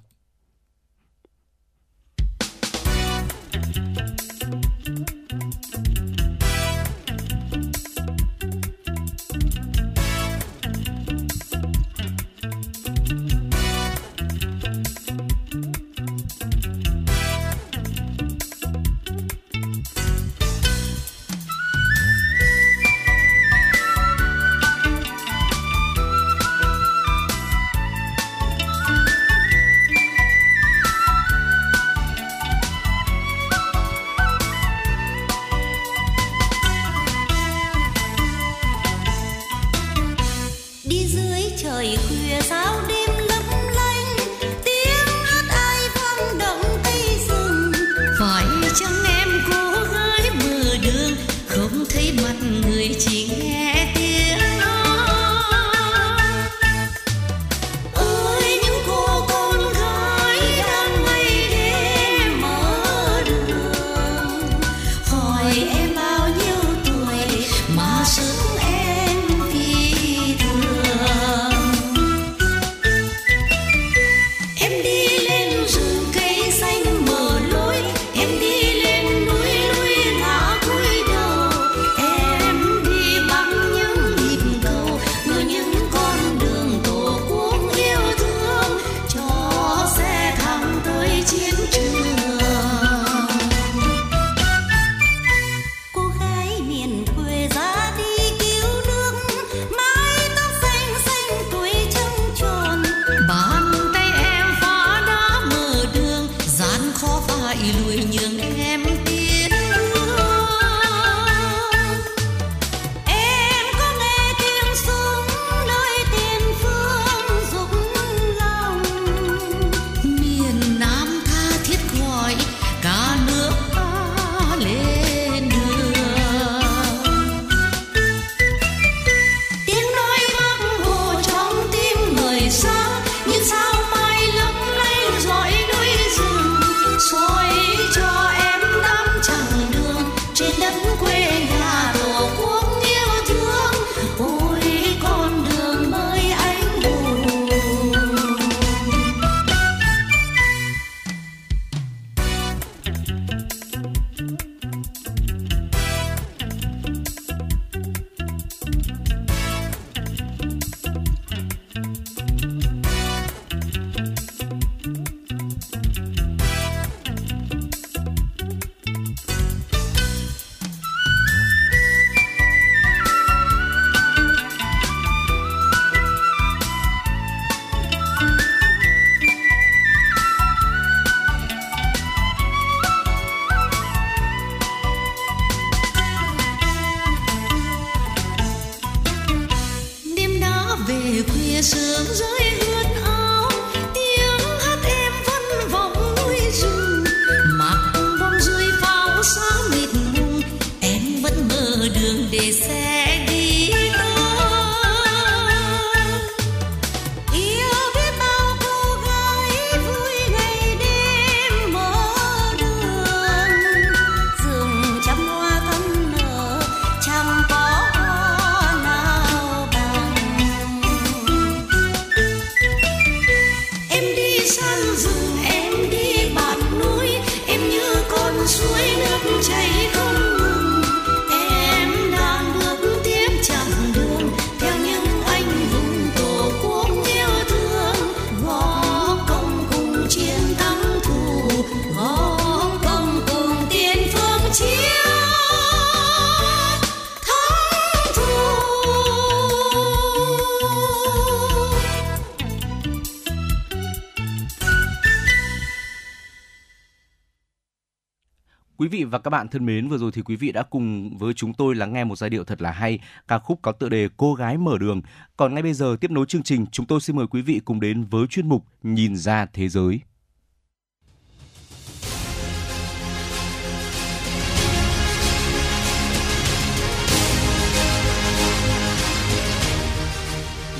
[259.12, 261.74] Và các bạn thân mến, vừa rồi thì quý vị đã cùng với chúng tôi
[261.74, 262.98] lắng nghe một giai điệu thật là hay,
[263.28, 265.02] ca khúc có tựa đề Cô gái mở đường.
[265.36, 267.80] Còn ngay bây giờ tiếp nối chương trình, chúng tôi xin mời quý vị cùng
[267.80, 270.00] đến với chuyên mục Nhìn ra thế giới.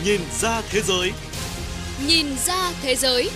[0.05, 1.13] Nhìn ra thế giới.
[2.07, 3.31] Nhìn ra thế giới.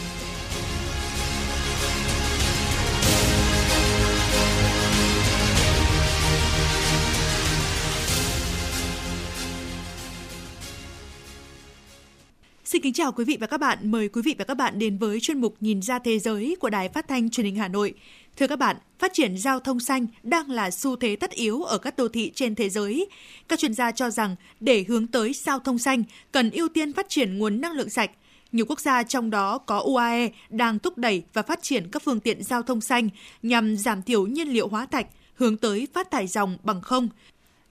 [12.67, 13.79] Xin kính chào quý vị và các bạn.
[13.91, 16.71] Mời quý vị và các bạn đến với chuyên mục Nhìn ra thế giới của
[16.71, 17.95] Đài Phát thanh Truyền hình Hà Nội.
[18.37, 21.79] Thưa các bạn, phát triển giao thông xanh đang là xu thế tất yếu ở
[21.79, 23.09] các đô thị trên thế giới.
[23.49, 27.09] Các chuyên gia cho rằng để hướng tới giao thông xanh, cần ưu tiên phát
[27.09, 28.11] triển nguồn năng lượng sạch.
[28.53, 32.21] Nhiều quốc gia trong đó có UAE đang thúc đẩy và phát triển các phương
[32.21, 33.09] tiện giao thông xanh
[33.43, 37.09] nhằm giảm thiểu nhiên liệu hóa thạch, hướng tới phát thải dòng bằng không.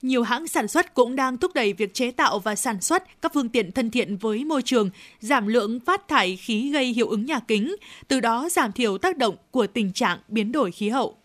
[0.06, 3.32] Nhiều hãng sản xuất cũng đang thúc đẩy việc chế tạo và sản xuất các
[3.34, 4.90] phương tiện thân thiện với môi trường,
[5.20, 7.76] giảm lượng phát thải khí gây hiệu ứng nhà kính,
[8.08, 11.16] từ đó giảm thiểu tác động của tình trạng biến đổi khí hậu.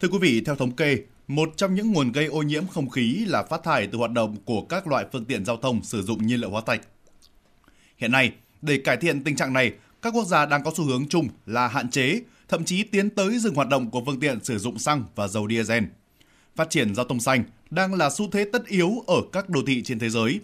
[0.00, 3.24] Thưa quý vị, theo thống kê, một trong những nguồn gây ô nhiễm không khí
[3.26, 6.26] là phát thải từ hoạt động của các loại phương tiện giao thông sử dụng
[6.26, 6.80] nhiên liệu hóa thạch.
[7.96, 8.32] Hiện nay,
[8.62, 11.68] để cải thiện tình trạng này, các quốc gia đang có xu hướng chung là
[11.68, 15.04] hạn chế, thậm chí tiến tới dừng hoạt động của phương tiện sử dụng xăng
[15.14, 15.84] và dầu diesel.
[16.56, 19.82] Phát triển giao thông xanh đang là xu thế tất yếu ở các đô thị
[19.82, 20.40] trên thế giới.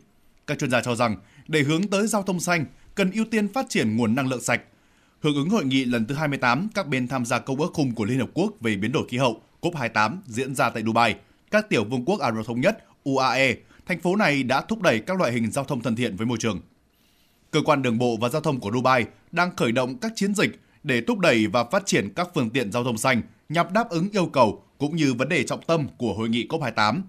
[0.47, 1.17] Các chuyên gia cho rằng,
[1.49, 4.61] để hướng tới giao thông xanh, cần ưu tiên phát triển nguồn năng lượng sạch.
[5.21, 8.05] Hưởng ứng hội nghị lần thứ 28 các bên tham gia Công ước Khung của
[8.05, 11.15] Liên Hợp Quốc về biến đổi khí hậu COP28 diễn ra tại Dubai,
[11.51, 13.55] các tiểu vương quốc Ả Rập Thống Nhất UAE,
[13.87, 16.39] thành phố này đã thúc đẩy các loại hình giao thông thân thiện với môi
[16.41, 16.61] trường.
[17.51, 20.61] Cơ quan đường bộ và giao thông của Dubai đang khởi động các chiến dịch
[20.85, 24.09] để thúc đẩy và phát triển các phương tiện giao thông xanh nhằm đáp ứng
[24.13, 27.01] yêu cầu cũng như vấn đề trọng tâm của hội nghị COP28,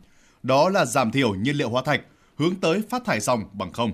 [0.44, 2.02] đó là giảm thiểu nhiên liệu hóa thạch,
[2.36, 3.92] hướng tới phát thải dòng bằng không.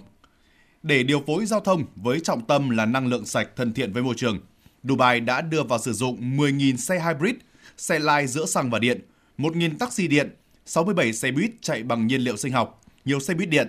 [0.84, 4.04] Để điều phối giao thông với trọng tâm là năng lượng sạch thân thiện với
[4.04, 4.40] môi trường,
[4.84, 7.36] Dubai đã đưa vào sử dụng 10.000 xe hybrid,
[7.78, 9.02] xe lai giữa xăng và điện,
[9.38, 13.50] 1.000 taxi điện, 67 xe buýt chạy bằng nhiên liệu sinh học, nhiều xe buýt
[13.50, 13.68] điện.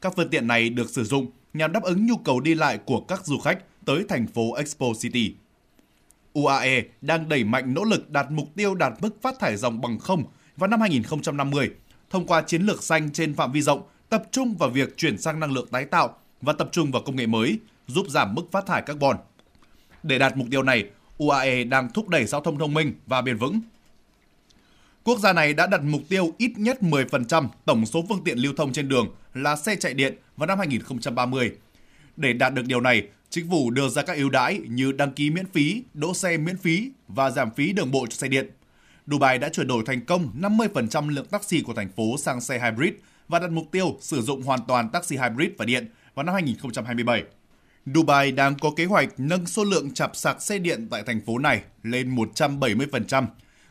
[0.00, 3.00] Các phương tiện này được sử dụng nhằm đáp ứng nhu cầu đi lại của
[3.00, 5.34] các du khách tới thành phố Expo City.
[6.44, 9.98] UAE đang đẩy mạnh nỗ lực đạt mục tiêu đạt mức phát thải dòng bằng
[9.98, 10.24] không
[10.56, 11.70] vào năm 2050
[12.10, 15.40] thông qua chiến lược xanh trên phạm vi rộng, tập trung vào việc chuyển sang
[15.40, 18.66] năng lượng tái tạo và tập trung vào công nghệ mới, giúp giảm mức phát
[18.66, 19.16] thải carbon.
[20.02, 20.84] Để đạt mục tiêu này,
[21.18, 23.60] UAE đang thúc đẩy giao thông thông minh và bền vững.
[25.04, 28.52] Quốc gia này đã đặt mục tiêu ít nhất 10% tổng số phương tiện lưu
[28.56, 31.52] thông trên đường là xe chạy điện vào năm 2030.
[32.16, 35.30] Để đạt được điều này, chính phủ đưa ra các ưu đãi như đăng ký
[35.30, 38.50] miễn phí, đỗ xe miễn phí và giảm phí đường bộ cho xe điện.
[39.06, 42.92] Dubai đã chuyển đổi thành công 50% lượng taxi của thành phố sang xe hybrid
[43.28, 47.24] và đặt mục tiêu sử dụng hoàn toàn taxi hybrid và điện vào năm 2027.
[47.94, 51.38] Dubai đang có kế hoạch nâng số lượng chạp sạc xe điện tại thành phố
[51.38, 53.26] này lên 170%,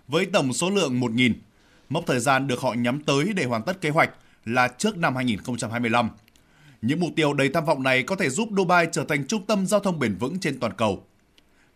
[0.08, 1.34] với tổng số lượng 1.000.
[1.90, 4.10] Mốc thời gian được họ nhắm tới để hoàn tất kế hoạch
[4.46, 6.10] là trước năm 2025.
[6.82, 9.68] Những mục tiêu đầy tham vọng này có thể giúp Dubai trở thành trung tâm
[9.68, 11.04] giao thông bền vững trên toàn cầu.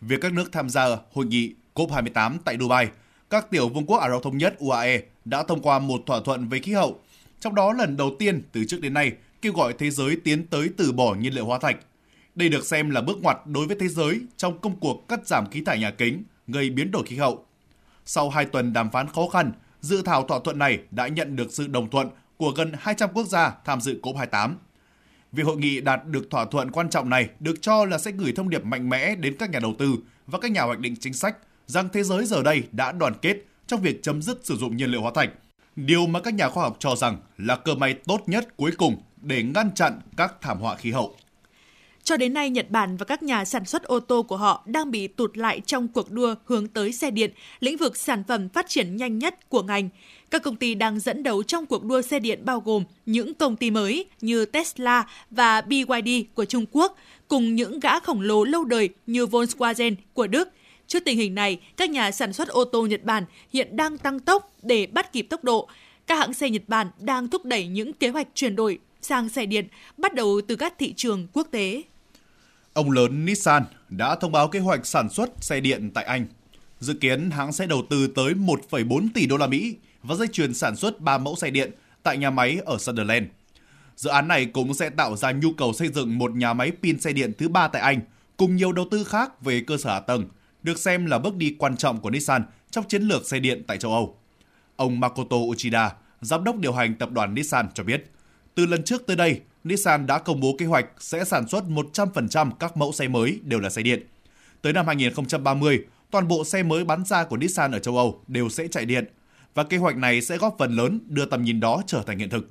[0.02, 2.88] Việc các nước tham gia hội nghị COP28 tại Dubai,
[3.30, 6.50] các tiểu vương quốc Ả Rập Thống Nhất UAE đã thông qua một thỏa thuận
[6.50, 7.00] về khí hậu,
[7.40, 10.70] trong đó lần đầu tiên từ trước đến nay kêu gọi thế giới tiến tới
[10.78, 11.78] từ bỏ nhiên liệu hóa thạch.
[12.36, 15.50] Đây được xem là bước ngoặt đối với thế giới trong công cuộc cắt giảm
[15.52, 17.46] khí thải nhà kính gây biến đổi khí hậu.
[18.06, 21.52] Sau hai tuần đàm phán khó khăn, dự thảo thỏa thuận này đã nhận được
[21.52, 24.54] sự đồng thuận của gần 200 quốc gia tham dự COP28.
[25.32, 28.34] Việc hội nghị đạt được thỏa thuận quan trọng này được cho là sẽ gửi
[28.36, 29.96] thông điệp mạnh mẽ đến các nhà đầu tư
[30.28, 33.38] và các nhà hoạch định chính sách rằng thế giới giờ đây đã đoàn kết
[33.68, 35.30] trong việc chấm dứt sử dụng nhiên liệu hóa thạch.
[35.76, 39.02] Điều mà các nhà khoa học cho rằng là cơ may tốt nhất cuối cùng
[39.22, 41.16] để ngăn chặn các thảm họa khí hậu.
[42.04, 44.92] Cho đến nay, Nhật Bản và các nhà sản xuất ô tô của họ đang
[44.92, 48.70] bị tụt lại trong cuộc đua hướng tới xe điện, lĩnh vực sản phẩm phát
[48.70, 49.90] triển nhanh nhất của ngành.
[50.32, 53.56] Các công ty đang dẫn đầu trong cuộc đua xe điện bao gồm những công
[53.56, 56.98] ty mới như Tesla và BYD của Trung Quốc,
[57.28, 60.50] cùng những gã khổng lồ lâu đời như Volkswagen của Đức.
[60.88, 64.20] Trước tình hình này, các nhà sản xuất ô tô Nhật Bản hiện đang tăng
[64.20, 65.68] tốc để bắt kịp tốc độ.
[66.08, 69.46] Các hãng xe Nhật Bản đang thúc đẩy những kế hoạch chuyển đổi sang xe
[69.46, 71.82] điện bắt đầu từ các thị trường quốc tế.
[72.74, 76.26] Ông lớn Nissan đã thông báo kế hoạch sản xuất xe điện tại Anh.
[76.80, 80.54] Dự kiến hãng sẽ đầu tư tới 1,4 tỷ đô la Mỹ và dây chuyền
[80.54, 81.72] sản xuất 3 mẫu xe điện
[82.04, 83.26] tại nhà máy ở Sunderland.
[83.96, 87.00] Dự án này cũng sẽ tạo ra nhu cầu xây dựng một nhà máy pin
[87.00, 88.00] xe điện thứ ba tại Anh,
[88.38, 90.26] cùng nhiều đầu tư khác về cơ sở hạ tầng,
[90.64, 93.78] được xem là bước đi quan trọng của Nissan trong chiến lược xe điện tại
[93.78, 94.18] châu Âu.
[94.76, 98.12] Ông Makoto Uchida, giám đốc điều hành tập đoàn Nissan cho biết,
[98.56, 102.52] từ lần trước tới đây, Nissan đã công bố kế hoạch sẽ sản xuất 100%
[102.52, 104.08] các mẫu xe mới đều là xe điện.
[104.62, 108.50] Tới năm 2030, toàn bộ xe mới bán ra của Nissan ở châu Âu đều
[108.50, 109.06] sẽ chạy điện
[109.54, 112.30] và kế hoạch này sẽ góp phần lớn đưa tầm nhìn đó trở thành hiện
[112.30, 112.48] thực.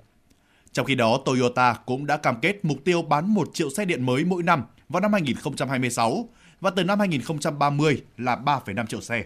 [0.72, 4.06] Trong khi đó, Toyota cũng đã cam kết mục tiêu bán 1 triệu xe điện
[4.06, 6.28] mới mỗi năm vào năm 2026
[6.60, 9.24] và từ năm 2030 là 3,5 triệu xe.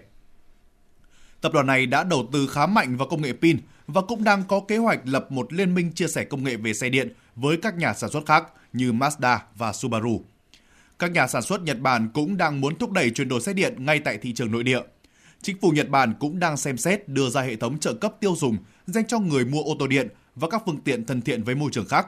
[1.40, 4.44] Tập đoàn này đã đầu tư khá mạnh vào công nghệ pin và cũng đang
[4.48, 7.56] có kế hoạch lập một liên minh chia sẻ công nghệ về xe điện với
[7.56, 10.20] các nhà sản xuất khác như Mazda và Subaru.
[10.98, 13.74] Các nhà sản xuất Nhật Bản cũng đang muốn thúc đẩy chuyển đổi xe điện
[13.78, 14.80] ngay tại thị trường nội địa.
[15.42, 18.34] Chính phủ Nhật Bản cũng đang xem xét đưa ra hệ thống trợ cấp tiêu
[18.38, 18.56] dùng
[18.86, 21.70] dành cho người mua ô tô điện và các phương tiện thân thiện với môi
[21.72, 22.06] trường khác.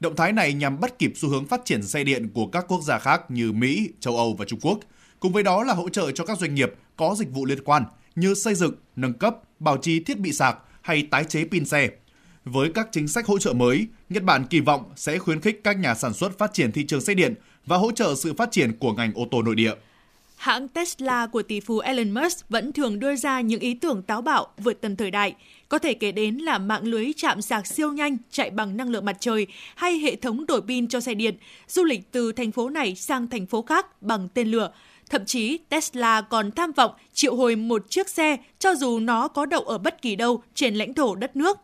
[0.00, 2.82] Động thái này nhằm bắt kịp xu hướng phát triển xe điện của các quốc
[2.82, 4.80] gia khác như Mỹ, châu Âu và Trung Quốc.
[5.20, 7.84] Cùng với đó là hỗ trợ cho các doanh nghiệp có dịch vụ liên quan
[8.14, 11.90] như xây dựng, nâng cấp, bảo trì thiết bị sạc hay tái chế pin xe.
[12.50, 15.78] Với các chính sách hỗ trợ mới, Nhật Bản kỳ vọng sẽ khuyến khích các
[15.78, 17.34] nhà sản xuất phát triển thị trường xe điện
[17.66, 19.72] và hỗ trợ sự phát triển của ngành ô tô nội địa.
[20.36, 24.22] Hãng Tesla của tỷ phú Elon Musk vẫn thường đưa ra những ý tưởng táo
[24.22, 25.34] bạo vượt tầm thời đại.
[25.68, 29.04] Có thể kể đến là mạng lưới chạm sạc siêu nhanh chạy bằng năng lượng
[29.04, 31.36] mặt trời hay hệ thống đổi pin cho xe điện,
[31.68, 34.70] du lịch từ thành phố này sang thành phố khác bằng tên lửa.
[35.10, 39.46] Thậm chí Tesla còn tham vọng triệu hồi một chiếc xe cho dù nó có
[39.46, 41.58] đậu ở bất kỳ đâu trên lãnh thổ đất nước.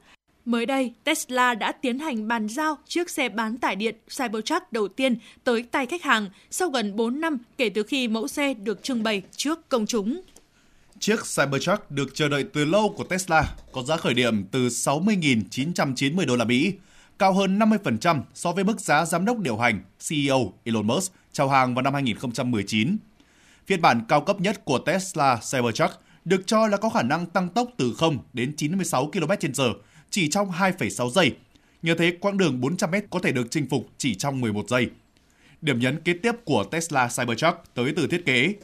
[0.44, 4.88] Mới đây, Tesla đã tiến hành bàn giao chiếc xe bán tải điện Cybertruck đầu
[4.88, 8.82] tiên tới tay khách hàng sau gần 4 năm kể từ khi mẫu xe được
[8.82, 10.20] trưng bày trước công chúng.
[10.98, 16.26] Chiếc Cybertruck được chờ đợi từ lâu của Tesla có giá khởi điểm từ 60.990
[16.26, 16.72] đô la Mỹ,
[17.18, 21.48] cao hơn 50% so với mức giá giám đốc điều hành CEO Elon Musk chào
[21.48, 22.96] hàng vào năm 2019.
[23.66, 27.48] Phiên bản cao cấp nhất của Tesla Cybertruck được cho là có khả năng tăng
[27.48, 29.72] tốc từ 0 đến 96 km/h
[30.12, 31.36] chỉ trong 2,6 giây.
[31.82, 34.90] Nhờ thế, quãng đường 400m có thể được chinh phục chỉ trong 11 giây.
[35.62, 38.54] Điểm nhấn kế tiếp của Tesla Cybertruck tới từ thiết kế.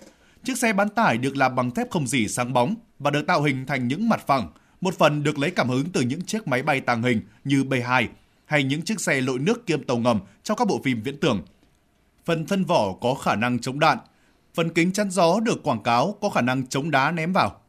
[0.44, 3.42] Chiếc xe bán tải được làm bằng thép không dỉ sáng bóng và được tạo
[3.42, 4.48] hình thành những mặt phẳng,
[4.80, 8.06] một phần được lấy cảm hứng từ những chiếc máy bay tàng hình như B-2
[8.44, 11.42] hay những chiếc xe lội nước kiêm tàu ngầm trong các bộ phim viễn tưởng.
[12.24, 13.98] Phần thân vỏ có khả năng chống đạn,
[14.54, 17.60] phần kính chắn gió được quảng cáo có khả năng chống đá ném vào.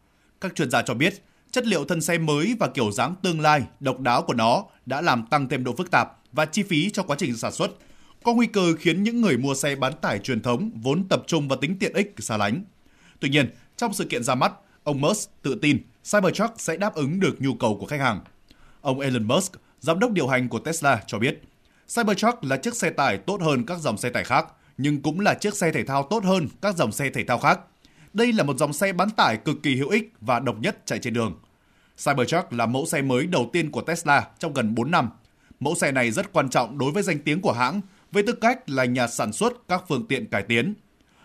[0.41, 1.13] Các chuyên gia cho biết,
[1.51, 5.01] chất liệu thân xe mới và kiểu dáng tương lai độc đáo của nó đã
[5.01, 7.71] làm tăng thêm độ phức tạp và chi phí cho quá trình sản xuất,
[8.23, 11.47] có nguy cơ khiến những người mua xe bán tải truyền thống vốn tập trung
[11.47, 12.63] vào tính tiện ích xa lánh.
[13.19, 17.19] Tuy nhiên, trong sự kiện ra mắt, ông Musk tự tin Cybertruck sẽ đáp ứng
[17.19, 18.21] được nhu cầu của khách hàng.
[18.81, 21.41] Ông Elon Musk, giám đốc điều hành của Tesla cho biết,
[21.95, 24.45] Cybertruck là chiếc xe tải tốt hơn các dòng xe tải khác,
[24.77, 27.59] nhưng cũng là chiếc xe thể thao tốt hơn các dòng xe thể thao khác.
[28.13, 30.99] Đây là một dòng xe bán tải cực kỳ hữu ích và độc nhất chạy
[30.99, 31.39] trên đường.
[32.05, 35.09] Cybertruck là mẫu xe mới đầu tiên của Tesla trong gần 4 năm.
[35.59, 37.81] Mẫu xe này rất quan trọng đối với danh tiếng của hãng,
[38.11, 40.73] với tư cách là nhà sản xuất các phương tiện cải tiến.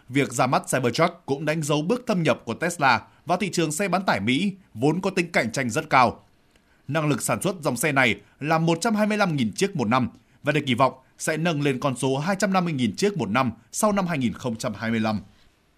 [0.09, 3.73] Việc ra mắt Cybertruck cũng đánh dấu bước thâm nhập của Tesla vào thị trường
[3.73, 6.25] xe bán tải Mỹ, vốn có tính cạnh tranh rất cao.
[6.89, 10.09] Năng lực sản xuất dòng xe này là 125.000 chiếc một năm
[10.43, 14.07] và được kỳ vọng sẽ nâng lên con số 250.000 chiếc một năm sau năm
[14.07, 15.21] 2025.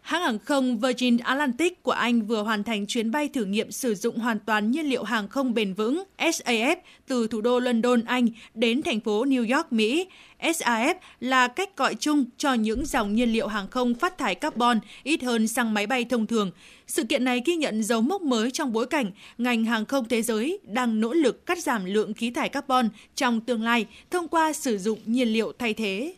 [0.07, 3.95] Hãng hàng không Virgin Atlantic của Anh vừa hoàn thành chuyến bay thử nghiệm sử
[3.95, 6.77] dụng hoàn toàn nhiên liệu hàng không bền vững SAF
[7.09, 10.07] từ thủ đô London, Anh đến thành phố New York, Mỹ.
[10.41, 14.81] SAF là cách gọi chung cho những dòng nhiên liệu hàng không phát thải carbon
[15.03, 16.51] ít hơn xăng máy bay thông thường.
[16.87, 20.23] Sự kiện này ghi nhận dấu mốc mới trong bối cảnh ngành hàng không thế
[20.23, 24.53] giới đang nỗ lực cắt giảm lượng khí thải carbon trong tương lai thông qua
[24.53, 26.15] sử dụng nhiên liệu thay thế.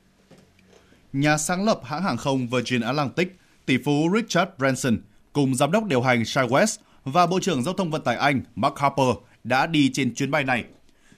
[1.12, 4.98] Nhà sáng lập hãng hàng không Virgin Atlantic, tỷ phú Richard Branson
[5.32, 8.76] cùng giám đốc điều hành SkyWest và Bộ trưởng Giao thông Vận tải Anh Mark
[8.76, 9.06] Harper
[9.44, 10.64] đã đi trên chuyến bay này.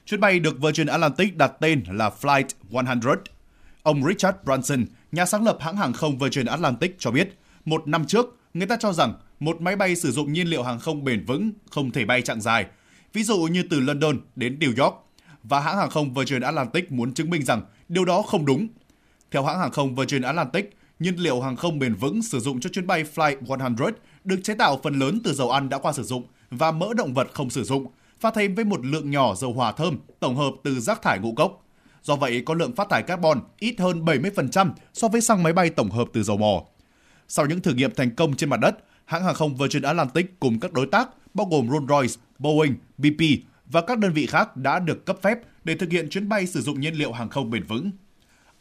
[0.05, 2.99] Chuyến bay được Virgin Atlantic đặt tên là Flight 100.
[3.83, 8.05] Ông Richard Branson, nhà sáng lập hãng hàng không Virgin Atlantic cho biết, một năm
[8.05, 11.25] trước, người ta cho rằng một máy bay sử dụng nhiên liệu hàng không bền
[11.25, 12.65] vững không thể bay chặng dài,
[13.13, 14.95] ví dụ như từ London đến New York,
[15.43, 18.67] và hãng hàng không Virgin Atlantic muốn chứng minh rằng điều đó không đúng.
[19.31, 22.69] Theo hãng hàng không Virgin Atlantic, nhiên liệu hàng không bền vững sử dụng cho
[22.69, 23.75] chuyến bay Flight 100
[24.23, 27.13] được chế tạo phần lớn từ dầu ăn đã qua sử dụng và mỡ động
[27.13, 27.87] vật không sử dụng,
[28.19, 31.33] pha thêm với một lượng nhỏ dầu hỏa thơm tổng hợp từ rác thải ngũ
[31.33, 31.65] cốc.
[32.03, 35.69] Do vậy, có lượng phát thải carbon ít hơn 70% so với xăng máy bay
[35.69, 36.63] tổng hợp từ dầu mỏ.
[37.27, 40.59] Sau những thử nghiệm thành công trên mặt đất, hãng hàng không Virgin Atlantic cùng
[40.59, 43.23] các đối tác bao gồm Rolls-Royce, Boeing, BP
[43.65, 46.61] và các đơn vị khác đã được cấp phép để thực hiện chuyến bay sử
[46.61, 47.91] dụng nhiên liệu hàng không bền vững.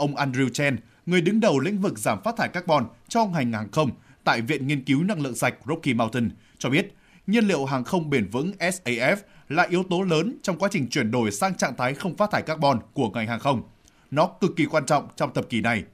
[0.00, 0.76] Ông Andrew Chen,
[1.06, 3.90] người đứng đầu lĩnh vực giảm phát thải carbon trong ngành hàng không
[4.24, 6.94] tại Viện Nghiên cứu Năng lượng sạch Rocky Mountain, cho biết
[7.26, 9.16] nhiên liệu hàng không bền vững SAF
[9.48, 12.42] là yếu tố lớn trong quá trình chuyển đổi sang trạng thái không phát thải
[12.42, 13.62] carbon của ngành hàng không.
[14.10, 15.84] Nó cực kỳ quan trọng trong thập kỷ này.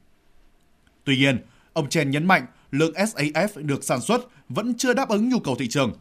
[1.04, 1.38] Tuy nhiên,
[1.72, 5.56] ông Chen nhấn mạnh lượng SAF được sản xuất vẫn chưa đáp ứng nhu cầu
[5.58, 5.92] thị trường.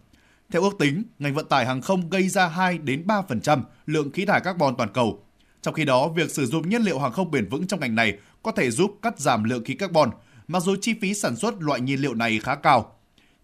[0.52, 4.26] Theo ước tính, ngành vận tải hàng không gây ra 2 đến 3% lượng khí
[4.26, 5.25] thải carbon toàn cầu.
[5.66, 8.18] Trong khi đó, việc sử dụng nhiên liệu hàng không bền vững trong ngành này
[8.44, 10.10] có thể giúp cắt giảm lượng khí carbon,
[10.48, 12.92] mặc dù chi phí sản xuất loại nhiên liệu này khá cao.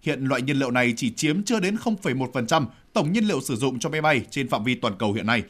[0.02, 3.80] Hiện loại nhiên liệu này chỉ chiếm chưa đến 0,1% tổng nhiên liệu sử dụng
[3.80, 5.44] cho máy bay trên phạm vi toàn cầu hiện nay.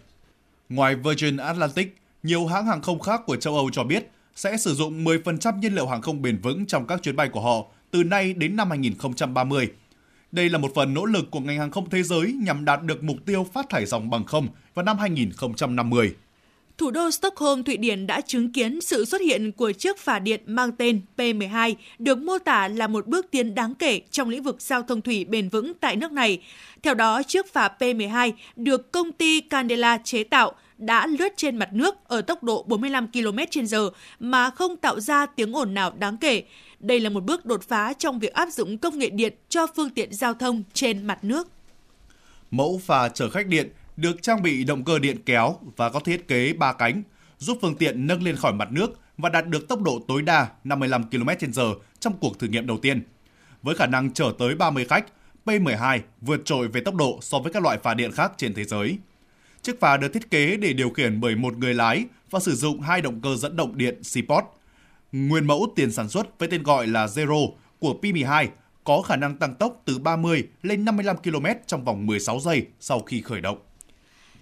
[0.69, 4.73] Ngoài Virgin Atlantic, nhiều hãng hàng không khác của châu Âu cho biết sẽ sử
[4.73, 8.03] dụng 10% nhiên liệu hàng không bền vững trong các chuyến bay của họ từ
[8.03, 9.71] nay đến năm 2030.
[10.31, 13.03] Đây là một phần nỗ lực của ngành hàng không thế giới nhằm đạt được
[13.03, 16.15] mục tiêu phát thải dòng bằng không vào năm 2050.
[16.81, 20.41] Thủ đô Stockholm, Thụy Điển đã chứng kiến sự xuất hiện của chiếc phà điện
[20.45, 24.61] mang tên P12, được mô tả là một bước tiến đáng kể trong lĩnh vực
[24.61, 26.43] giao thông thủy bền vững tại nước này.
[26.83, 31.69] Theo đó, chiếc phà P12 được công ty Candela chế tạo đã lướt trên mặt
[31.73, 36.43] nước ở tốc độ 45 km/h mà không tạo ra tiếng ồn nào đáng kể.
[36.79, 39.89] Đây là một bước đột phá trong việc áp dụng công nghệ điện cho phương
[39.89, 41.47] tiện giao thông trên mặt nước.
[42.51, 46.27] Mẫu phà chở khách điện được trang bị động cơ điện kéo và có thiết
[46.27, 47.03] kế 3 cánh,
[47.37, 50.47] giúp phương tiện nâng lên khỏi mặt nước và đạt được tốc độ tối đa
[50.63, 53.03] 55 km/h trong cuộc thử nghiệm đầu tiên.
[53.61, 55.05] Với khả năng chở tới 30 khách,
[55.45, 58.63] P12 vượt trội về tốc độ so với các loại phà điện khác trên thế
[58.63, 58.97] giới.
[59.61, 62.81] Chiếc phà được thiết kế để điều khiển bởi một người lái và sử dụng
[62.81, 64.45] hai động cơ dẫn động điện Seaport.
[65.11, 68.47] Nguyên mẫu tiền sản xuất với tên gọi là Zero của P12
[68.83, 72.99] có khả năng tăng tốc từ 30 lên 55 km trong vòng 16 giây sau
[72.99, 73.57] khi khởi động.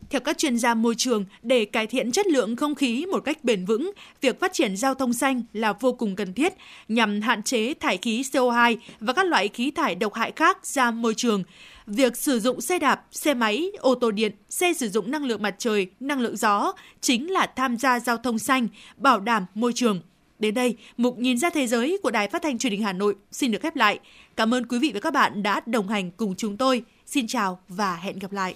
[0.10, 3.44] Theo các chuyên gia môi trường, để cải thiện chất lượng không khí một cách
[3.44, 3.92] bền vững,
[4.22, 6.54] việc phát triển giao thông xanh là vô cùng cần thiết
[6.88, 10.92] nhằm hạn chế thải khí CO2 và các loại khí thải độc hại khác ra
[10.92, 11.44] môi trường.
[11.88, 15.44] Việc sử dụng xe đạp, xe máy, ô tô điện, xe sử dụng năng lượng
[15.44, 19.74] mặt trời, năng lượng gió chính là tham gia giao thông xanh, bảo đảm môi
[19.76, 20.02] trường.
[20.40, 23.16] Đến đây, mục nhìn ra thế giới của Đài Phát thanh Truyền hình Hà Nội
[23.32, 24.00] xin được khép lại.
[24.36, 26.84] Cảm ơn quý vị và các bạn đã đồng hành cùng chúng tôi.
[27.06, 28.56] Xin chào và hẹn gặp lại.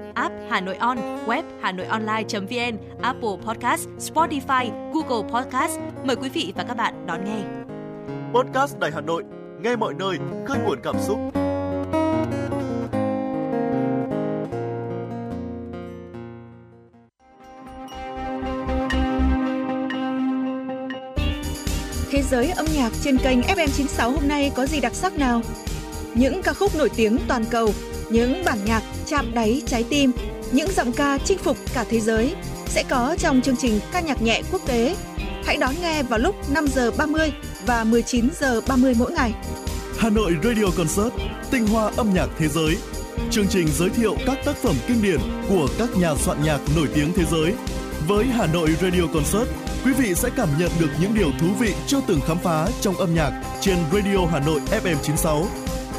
[0.13, 5.79] app Hà Nội On, web Hà Nội Online.vn, Apple Podcast, Spotify, Google Podcast.
[6.05, 7.41] Mời quý vị và các bạn đón nghe.
[8.33, 9.23] Podcast Đài Hà Nội,
[9.61, 11.19] nghe mọi nơi, khơi nguồn cảm xúc.
[22.11, 25.41] Thế giới âm nhạc trên kênh FM96 hôm nay có gì đặc sắc nào?
[26.15, 27.69] Những ca khúc nổi tiếng toàn cầu,
[28.11, 30.11] những bản nhạc chạm đáy trái tim,
[30.51, 32.35] những giọng ca chinh phục cả thế giới
[32.65, 34.95] sẽ có trong chương trình ca nhạc nhẹ quốc tế.
[35.45, 37.33] Hãy đón nghe vào lúc 5 giờ 30
[37.65, 39.33] và 19 giờ 30 mỗi ngày.
[39.97, 41.13] Hà Nội Radio Concert,
[41.51, 42.77] tinh hoa âm nhạc thế giới.
[43.31, 46.87] Chương trình giới thiệu các tác phẩm kinh điển của các nhà soạn nhạc nổi
[46.93, 47.53] tiếng thế giới.
[48.07, 49.49] Với Hà Nội Radio Concert,
[49.85, 52.95] quý vị sẽ cảm nhận được những điều thú vị chưa từng khám phá trong
[52.95, 55.47] âm nhạc trên Radio Hà Nội FM 96.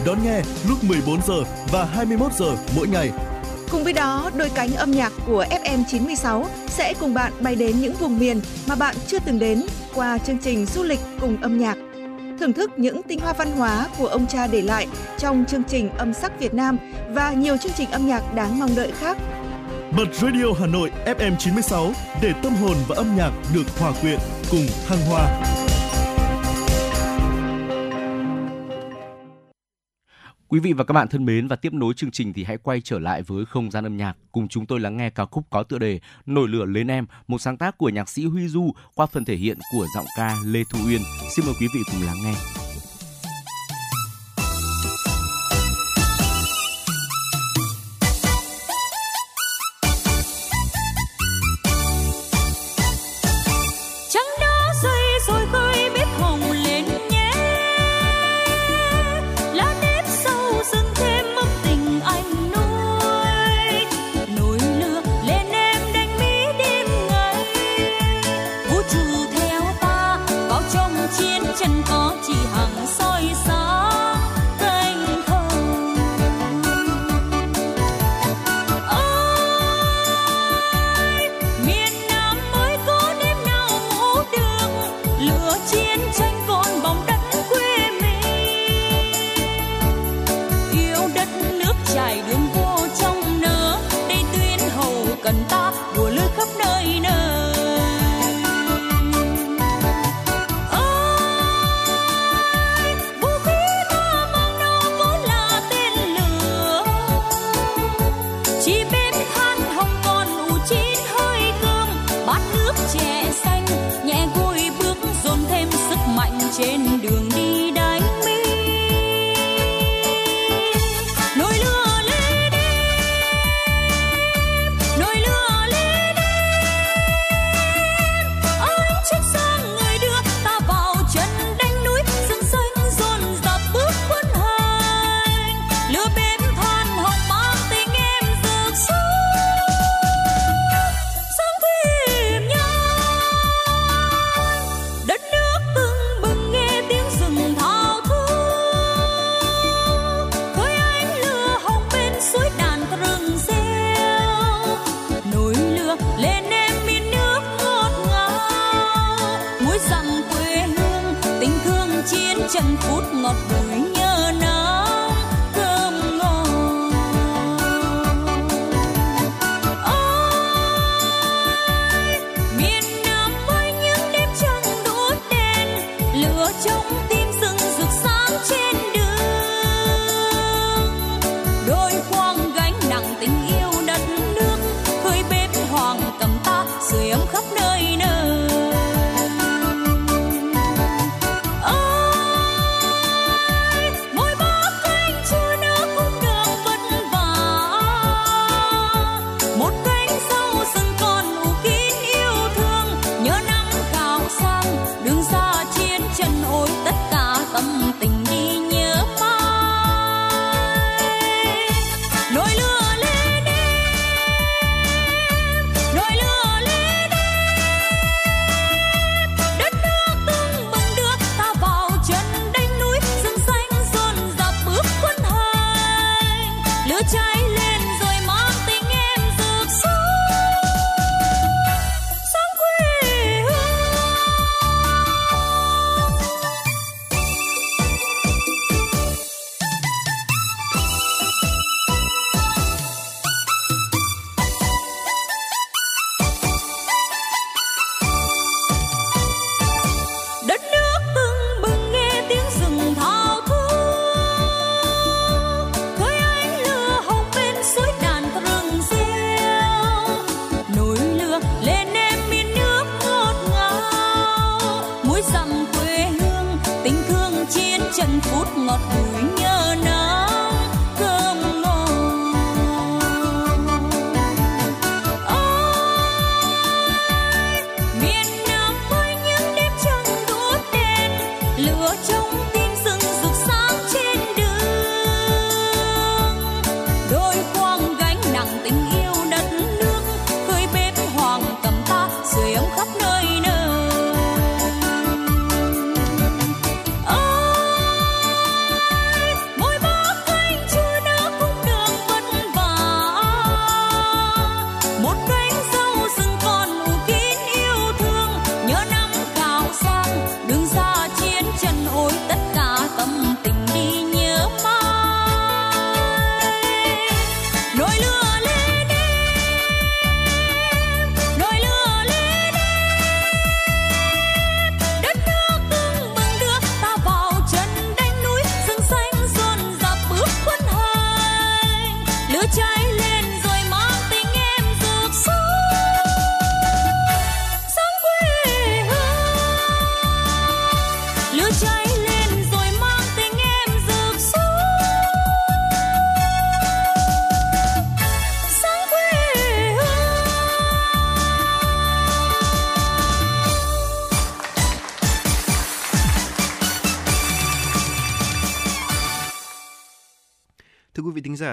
[0.07, 3.11] Đón nghe lúc 14 giờ và 21 giờ mỗi ngày.
[3.71, 7.81] Cùng với đó, đôi cánh âm nhạc của FM 96 sẽ cùng bạn bay đến
[7.81, 9.63] những vùng miền mà bạn chưa từng đến
[9.95, 11.77] qua chương trình du lịch cùng âm nhạc.
[12.41, 14.87] Thưởng thức những tinh hoa văn hóa của ông cha để lại
[15.19, 16.79] trong chương trình âm sắc Việt Nam
[17.11, 19.17] và nhiều chương trình âm nhạc đáng mong đợi khác.
[19.97, 21.93] Bật Radio Hà Nội FM 96
[22.23, 24.19] để tâm hồn và âm nhạc được hòa quyện
[24.51, 25.62] cùng thăng hoa.
[30.53, 32.81] Quý vị và các bạn thân mến và tiếp nối chương trình thì hãy quay
[32.81, 35.63] trở lại với không gian âm nhạc cùng chúng tôi lắng nghe ca khúc có
[35.63, 39.07] tựa đề Nổi lửa lên em, một sáng tác của nhạc sĩ Huy Du qua
[39.07, 41.01] phần thể hiện của giọng ca Lê Thu Uyên.
[41.37, 42.35] Xin mời quý vị cùng lắng nghe.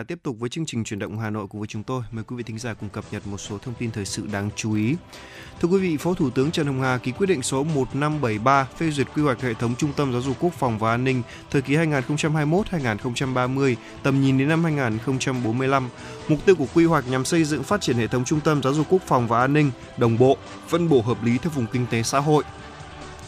[0.09, 2.03] Tiếp tục với chương trình chuyển động Hà Nội cùng với chúng tôi.
[2.11, 4.49] Mời quý vị thính giả cùng cập nhật một số thông tin thời sự đáng
[4.55, 4.95] chú ý.
[5.61, 8.91] Thưa quý vị, Phó Thủ tướng Trần Hồng Hà ký quyết định số 1573 phê
[8.91, 11.61] duyệt quy hoạch hệ thống Trung tâm Giáo dục Quốc phòng và An ninh thời
[11.61, 15.89] kỳ 2021-2030, tầm nhìn đến năm 2045.
[16.27, 18.73] Mục tiêu của quy hoạch nhằm xây dựng phát triển hệ thống Trung tâm Giáo
[18.73, 20.37] dục Quốc phòng và An ninh đồng bộ,
[20.67, 22.43] phân bổ hợp lý theo vùng kinh tế xã hội,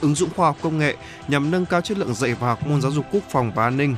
[0.01, 0.95] ứng dụng khoa học công nghệ
[1.27, 3.77] nhằm nâng cao chất lượng dạy và học môn giáo dục quốc phòng và an
[3.77, 3.95] ninh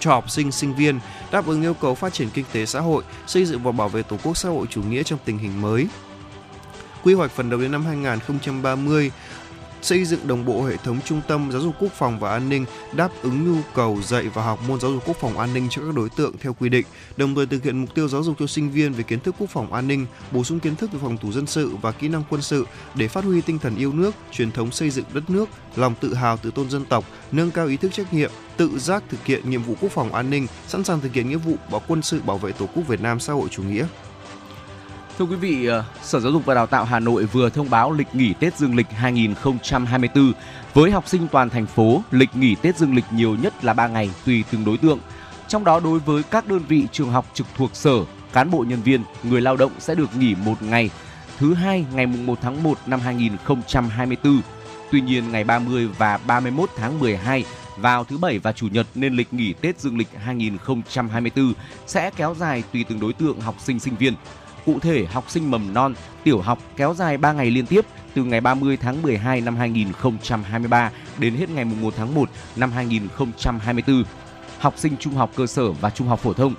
[0.00, 3.02] cho học sinh, sinh viên, đáp ứng yêu cầu phát triển kinh tế xã hội,
[3.26, 5.86] xây dựng và bảo vệ Tổ quốc xã hội chủ nghĩa trong tình hình mới.
[7.02, 9.10] Quy hoạch phần đầu đến năm 2030
[9.82, 12.64] xây dựng đồng bộ hệ thống trung tâm giáo dục quốc phòng và an ninh
[12.92, 15.82] đáp ứng nhu cầu dạy và học môn giáo dục quốc phòng an ninh cho
[15.82, 18.46] các đối tượng theo quy định, đồng thời thực hiện mục tiêu giáo dục cho
[18.46, 21.16] sinh viên về kiến thức quốc phòng an ninh, bổ sung kiến thức về phòng
[21.16, 24.14] thủ dân sự và kỹ năng quân sự để phát huy tinh thần yêu nước,
[24.32, 27.66] truyền thống xây dựng đất nước, lòng tự hào tự tôn dân tộc, nâng cao
[27.66, 30.84] ý thức trách nhiệm, tự giác thực hiện nhiệm vụ quốc phòng an ninh, sẵn
[30.84, 33.32] sàng thực hiện nghĩa vụ bảo quân sự bảo vệ Tổ quốc Việt Nam xã
[33.32, 33.86] hội chủ nghĩa.
[35.20, 37.92] Thưa quý vị, ờ, Sở Giáo dục và Đào tạo Hà Nội vừa thông báo
[37.92, 40.32] lịch nghỉ Tết Dương lịch 2024
[40.74, 43.86] với học sinh toàn thành phố, lịch nghỉ Tết Dương lịch nhiều nhất là 3
[43.88, 44.98] ngày tùy từng đối tượng.
[45.48, 48.82] Trong đó đối với các đơn vị trường học trực thuộc sở, cán bộ nhân
[48.82, 50.90] viên, người lao động sẽ được nghỉ một ngày,
[51.38, 54.40] thứ hai ngày mùng 1 tháng 1 năm 2024.
[54.92, 57.44] Tuy nhiên ngày 30 và 31 tháng 12
[57.76, 61.52] vào thứ bảy và chủ nhật nên lịch nghỉ Tết Dương lịch 2024
[61.86, 64.14] sẽ kéo dài tùy từng đối tượng học sinh sinh viên.
[64.66, 65.94] Cụ thể, học sinh mầm non,
[66.24, 70.90] tiểu học kéo dài 3 ngày liên tiếp từ ngày 30 tháng 12 năm 2023
[71.18, 74.04] đến hết ngày 1 tháng 1 năm 2024.
[74.58, 76.54] Học sinh trung học cơ sở và trung học phổ thông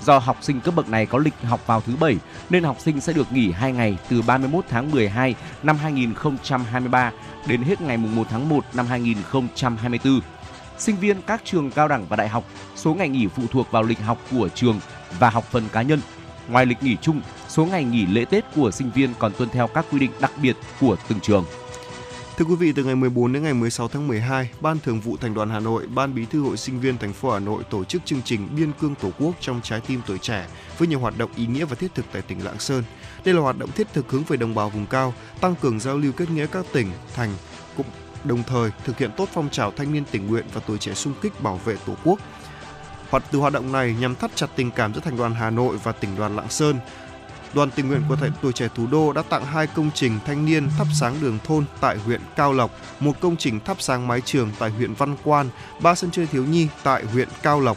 [0.00, 2.16] Do học sinh cấp bậc này có lịch học vào thứ bảy
[2.50, 7.12] nên học sinh sẽ được nghỉ 2 ngày từ 31 tháng 12 năm 2023
[7.46, 10.20] đến hết ngày 1 tháng 1 năm 2024.
[10.78, 12.44] Sinh viên các trường cao đẳng và đại học,
[12.76, 14.80] số ngày nghỉ phụ thuộc vào lịch học của trường
[15.18, 16.00] và học phần cá nhân.
[16.48, 19.66] Ngoài lịch nghỉ chung, số ngày nghỉ lễ Tết của sinh viên còn tuân theo
[19.66, 21.44] các quy định đặc biệt của từng trường.
[22.36, 25.34] Thưa quý vị, từ ngày 14 đến ngày 16 tháng 12, Ban Thường vụ Thành
[25.34, 28.02] đoàn Hà Nội, Ban Bí thư Hội Sinh viên thành phố Hà Nội tổ chức
[28.04, 30.46] chương trình Biên cương Tổ quốc trong trái tim tuổi trẻ
[30.78, 32.82] với nhiều hoạt động ý nghĩa và thiết thực tại tỉnh Lạng Sơn.
[33.24, 35.96] Đây là hoạt động thiết thực hướng về đồng bào vùng cao, tăng cường giao
[35.96, 37.30] lưu kết nghĩa các tỉnh, thành,
[37.76, 37.86] cũng
[38.24, 41.14] đồng thời thực hiện tốt phong trào thanh niên tình nguyện và tuổi trẻ xung
[41.22, 42.20] kích bảo vệ Tổ quốc.
[43.10, 45.76] Hoạt từ hoạt động này nhằm thắt chặt tình cảm giữa Thành đoàn Hà Nội
[45.82, 46.78] và tỉnh đoàn Lạng Sơn,
[47.54, 50.44] Đoàn tình nguyện của Thầy tuổi trẻ thủ đô đã tặng hai công trình thanh
[50.44, 54.20] niên thắp sáng đường thôn tại huyện Cao Lộc, một công trình thắp sáng mái
[54.20, 55.48] trường tại huyện Văn Quan,
[55.82, 57.76] ba sân chơi thiếu nhi tại huyện Cao Lộc.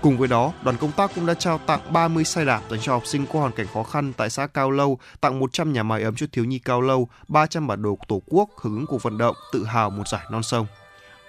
[0.00, 2.92] Cùng với đó, đoàn công tác cũng đã trao tặng 30 xe đạp dành cho
[2.92, 6.02] học sinh có hoàn cảnh khó khăn tại xã Cao Lâu, tặng 100 nhà mái
[6.02, 9.18] ấm cho thiếu nhi Cao Lâu, 300 bản đồ Tổ quốc hưởng ứng cuộc vận
[9.18, 10.66] động tự hào một giải non sông.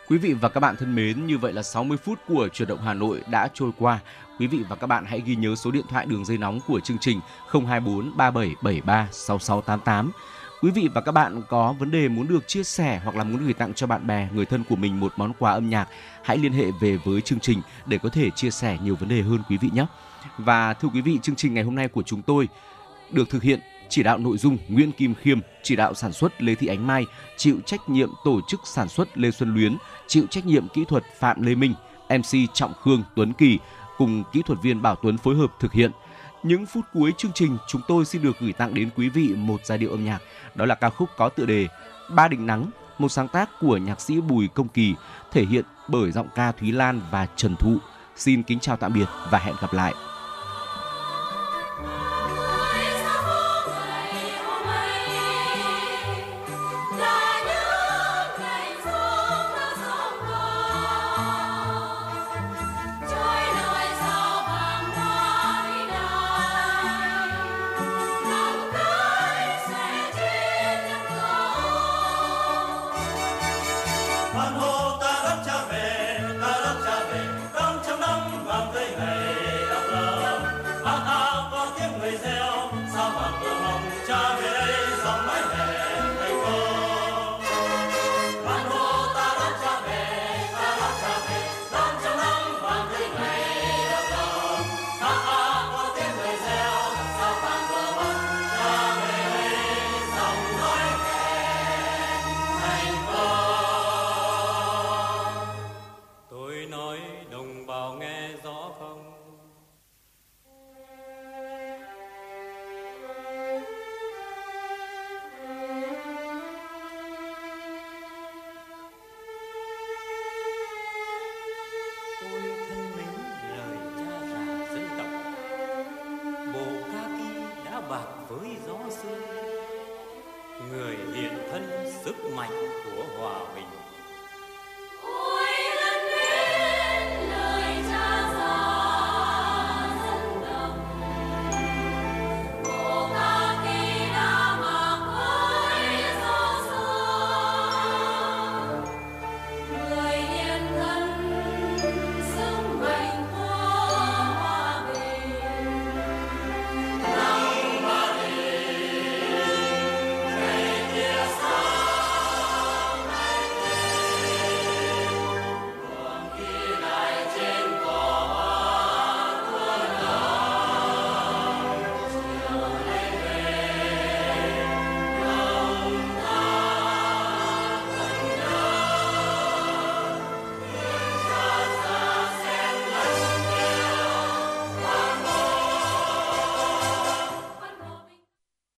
[0.07, 2.81] Quý vị và các bạn thân mến, như vậy là 60 phút của chuyển động
[2.81, 3.99] Hà Nội đã trôi qua.
[4.39, 6.79] Quý vị và các bạn hãy ghi nhớ số điện thoại đường dây nóng của
[6.79, 7.19] chương trình
[7.51, 10.11] 024 3773 6688.
[10.61, 13.45] Quý vị và các bạn có vấn đề muốn được chia sẻ hoặc là muốn
[13.45, 15.87] gửi tặng cho bạn bè, người thân của mình một món quà âm nhạc,
[16.23, 19.21] hãy liên hệ về với chương trình để có thể chia sẻ nhiều vấn đề
[19.21, 19.85] hơn quý vị nhé.
[20.37, 22.47] Và thưa quý vị, chương trình ngày hôm nay của chúng tôi
[23.11, 23.59] được thực hiện
[23.89, 27.05] chỉ đạo nội dung Nguyễn Kim Khiêm, chỉ đạo sản xuất Lê Thị Ánh Mai,
[27.37, 29.77] chịu trách nhiệm tổ chức sản xuất Lê Xuân Luyến,
[30.07, 31.73] chịu trách nhiệm kỹ thuật Phạm Lê Minh,
[32.09, 33.59] MC Trọng Khương Tuấn Kỳ
[33.97, 35.91] cùng kỹ thuật viên Bảo Tuấn phối hợp thực hiện.
[36.43, 39.65] Những phút cuối chương trình, chúng tôi xin được gửi tặng đến quý vị một
[39.65, 40.19] giai điệu âm nhạc,
[40.55, 41.67] đó là ca khúc có tựa đề
[42.09, 44.95] Ba đỉnh Nắng, một sáng tác của nhạc sĩ Bùi Công Kỳ,
[45.31, 47.77] thể hiện bởi giọng ca Thúy Lan và Trần Thụ.
[48.15, 49.93] Xin kính chào tạm biệt và hẹn gặp lại.